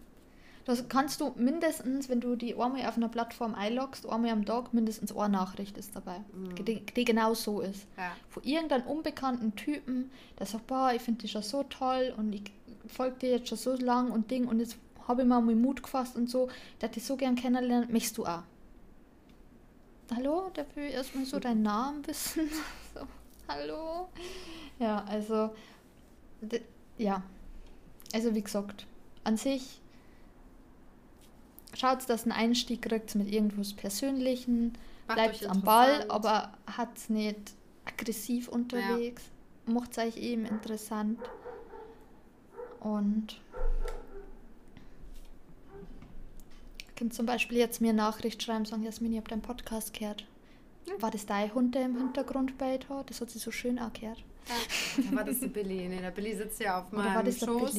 Das 0.65 0.87
kannst 0.87 1.19
du 1.19 1.33
mindestens, 1.35 2.07
wenn 2.07 2.21
du 2.21 2.35
die 2.37 2.55
einmal 2.55 2.87
auf 2.87 2.95
einer 2.95 3.09
Plattform 3.09 3.53
einloggst, 3.53 4.07
einmal 4.09 4.31
am 4.31 4.45
Tag, 4.45 4.73
mindestens 4.73 5.15
eine 5.15 5.33
Nachricht 5.33 5.77
ist 5.77 5.93
dabei, 5.95 6.21
Mhm. 6.33 6.63
die, 6.65 6.79
die 6.85 7.03
genau 7.05 7.33
so 7.33 7.59
ist. 7.59 7.85
Ja. 7.97 8.11
Von 8.29 8.43
irgendeinem 8.43 8.87
unbekannten 8.87 9.55
Typen, 9.55 10.09
der 10.39 10.45
sagt, 10.45 10.67
boah, 10.67 10.93
ich 10.95 11.01
finde 11.01 11.21
dich 11.23 11.31
schon 11.31 11.43
so 11.43 11.63
toll 11.63 12.13
und 12.17 12.33
ich 12.33 12.43
folge 12.87 13.17
dir 13.17 13.31
jetzt 13.31 13.49
schon 13.49 13.57
so 13.57 13.75
lang 13.75 14.09
und 14.09 14.31
Ding 14.31 14.47
und 14.47 14.59
jetzt 14.61 14.77
habe 15.07 15.21
ich 15.21 15.27
mal 15.27 15.41
meinen 15.41 15.61
Mut 15.61 15.83
gefasst 15.83 16.15
und 16.15 16.29
so, 16.29 16.49
der 16.79 16.89
hat 16.89 16.95
dich 16.95 17.05
so 17.05 17.15
gern 17.15 17.35
kennenlernen, 17.35 17.91
möchtest 17.91 18.17
du 18.17 18.25
auch? 18.25 18.43
Hallo, 20.15 20.49
der 20.55 20.65
will 20.75 20.89
erstmal 20.91 21.25
so 21.25 21.39
deinen 21.39 21.63
Namen 21.63 22.05
wissen. 22.07 22.49
so, 22.93 23.01
hallo? 23.47 24.09
Ja, 24.79 25.03
also, 25.05 25.53
ja. 26.97 27.23
Also 28.13 28.35
wie 28.35 28.43
gesagt, 28.43 28.85
an 29.23 29.37
sich 29.37 29.81
schaut, 31.73 32.07
dass 32.09 32.25
ein 32.25 32.31
Einstieg 32.31 32.83
kriegt 32.83 33.15
mit 33.15 33.31
irgendwas 33.31 33.73
Persönlichen, 33.73 34.73
Macht 35.07 35.17
bleibt 35.17 35.45
am 35.47 35.61
Ball, 35.61 36.05
aber 36.09 36.53
hat 36.67 37.09
nicht 37.09 37.53
aggressiv 37.85 38.47
unterwegs, 38.47 39.23
macht 39.65 39.91
es 39.91 39.97
euch 39.97 40.17
eben 40.17 40.45
interessant. 40.45 41.19
Und 42.79 43.41
könnt 46.95 47.13
zum 47.13 47.25
Beispiel 47.25 47.57
jetzt 47.57 47.81
mir 47.81 47.89
eine 47.89 47.97
Nachricht 47.97 48.41
schreiben, 48.43 48.65
sagen, 48.65 48.83
Jasmin, 48.83 49.11
ich 49.13 49.17
habe 49.17 49.29
deinen 49.29 49.41
Podcast 49.41 49.93
gehört. 49.93 50.25
Ja. 50.85 50.93
War 51.01 51.11
das 51.11 51.25
dein 51.25 51.53
Hund, 51.53 51.75
der 51.75 51.85
im 51.85 51.97
Hintergrund 51.97 52.57
bellt 52.57 52.89
hat? 52.89 53.09
Das 53.09 53.21
hat 53.21 53.29
sich 53.29 53.41
so 53.41 53.51
schön 53.51 53.79
angehört. 53.79 54.23
Ja, 54.47 55.03
da 55.09 55.15
war 55.17 55.23
das 55.23 55.39
der 55.39 55.47
Billy. 55.47 55.87
Nee, 55.87 56.01
der 56.01 56.11
Billy 56.11 56.35
sitzt 56.35 56.59
ja 56.59 56.81
auf 56.81 56.91
Oder 56.91 57.05
war 57.05 57.13
meinem 57.15 57.25
das 57.25 57.39
Schoß 57.39 57.75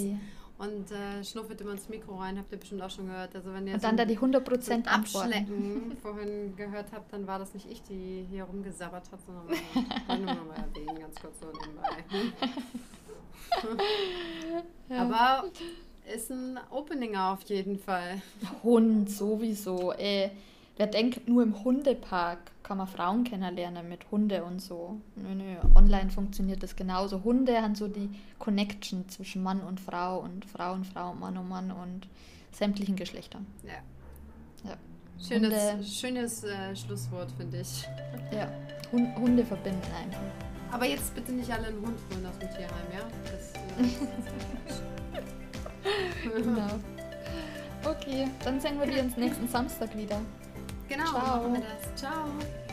und 0.57 0.90
äh, 0.92 1.24
schnuffelt 1.24 1.61
immer 1.61 1.72
ins 1.72 1.88
Mikro 1.88 2.16
rein. 2.16 2.38
Habt 2.38 2.53
ihr 2.53 2.59
bestimmt 2.59 2.83
auch 2.83 2.90
schon 2.90 3.07
gehört. 3.07 3.35
Also 3.35 3.53
wenn 3.53 3.66
ihr 3.66 3.74
Und 3.74 3.81
so 3.81 3.88
dann 3.88 3.96
da 3.96 4.05
die 4.05 4.18
100% 4.18 4.61
so 4.61 4.72
ein 4.72 4.87
Antworten. 4.87 5.33
Abschlecken 5.33 5.96
vorhin 6.00 6.57
gehört 6.57 6.87
habt, 6.92 7.12
dann 7.12 7.27
war 7.27 7.38
das 7.38 7.55
nicht 7.55 7.68
ich, 7.70 7.83
die 7.83 8.27
hier 8.31 8.44
rumgesabbert 8.44 9.11
hat, 9.11 9.18
sondern 9.27 9.48
war 10.07 10.16
nur 10.16 10.27
noch 10.27 10.46
mal 10.46 10.57
erwähnen, 10.57 11.00
ganz 11.00 11.16
kurz 11.20 11.40
so 11.40 11.46
nebenbei. 11.46 12.05
Ja. 14.88 15.03
Aber 15.03 15.50
ist 16.12 16.31
ein 16.31 16.59
Openinger 16.71 17.33
auf 17.33 17.43
jeden 17.45 17.79
Fall. 17.79 18.21
Hund 18.62 19.09
sowieso. 19.11 19.93
Ey, 19.93 20.31
wer 20.77 20.87
denkt, 20.87 21.29
nur 21.29 21.43
im 21.43 21.64
Hundepark 21.64 22.38
kann 22.62 22.79
man 22.79 22.87
Frauen 22.87 23.25
kennenlernen 23.25 23.88
mit 23.88 24.11
Hunde 24.11 24.43
und 24.45 24.61
so. 24.61 25.01
Nö, 25.17 25.35
nö, 25.35 25.57
online 25.75 26.11
funktioniert 26.11 26.62
das 26.62 26.77
genauso. 26.77 27.23
Hunde 27.25 27.61
haben 27.61 27.75
so 27.75 27.88
die 27.88 28.09
Connection 28.38 29.09
zwischen 29.09 29.43
Mann 29.43 29.61
und 29.61 29.81
Frau 29.81 30.21
und 30.21 30.45
Frau 30.45 30.73
und 30.73 30.87
Frau, 30.87 31.14
Mann 31.14 31.37
und 31.37 31.49
Mann 31.49 31.71
und 31.71 32.09
sämtlichen 32.53 32.97
Geschlechtern. 32.97 33.47
Ja. 33.62 34.69
Ja. 34.71 34.77
Schönes, 35.23 35.53
Hunde- 35.55 35.85
schönes 35.85 36.45
äh, 36.45 36.75
Schlusswort, 36.77 37.31
finde 37.33 37.61
ich. 37.61 37.87
Ja, 38.33 38.49
Hun 38.93 39.14
Hunde 39.17 39.45
verbinden 39.45 39.81
einfach. 40.03 40.21
Aber 40.73 40.87
jetzt 40.87 41.14
bitte 41.14 41.33
nicht 41.33 41.51
alle 41.53 41.69
einen 41.69 41.81
Hund 41.81 41.99
holen 42.11 42.27
aus 42.27 42.38
dem 42.38 42.49
Tierheim, 42.51 42.87
ja? 42.93 43.07
Das, 43.31 43.53
äh, 43.53 44.85
Genau. 46.34 46.78
Okay, 47.84 48.28
dann 48.44 48.58
sehen 48.60 48.80
wir 48.80 49.02
uns 49.02 49.16
nächsten 49.16 49.46
Samstag 49.46 49.94
wieder. 49.96 50.20
genau, 50.88 51.04
Ciao. 51.04 51.18
machen 51.20 51.52
wir 51.54 51.60
das. 51.60 52.00
Ciao. 52.00 52.63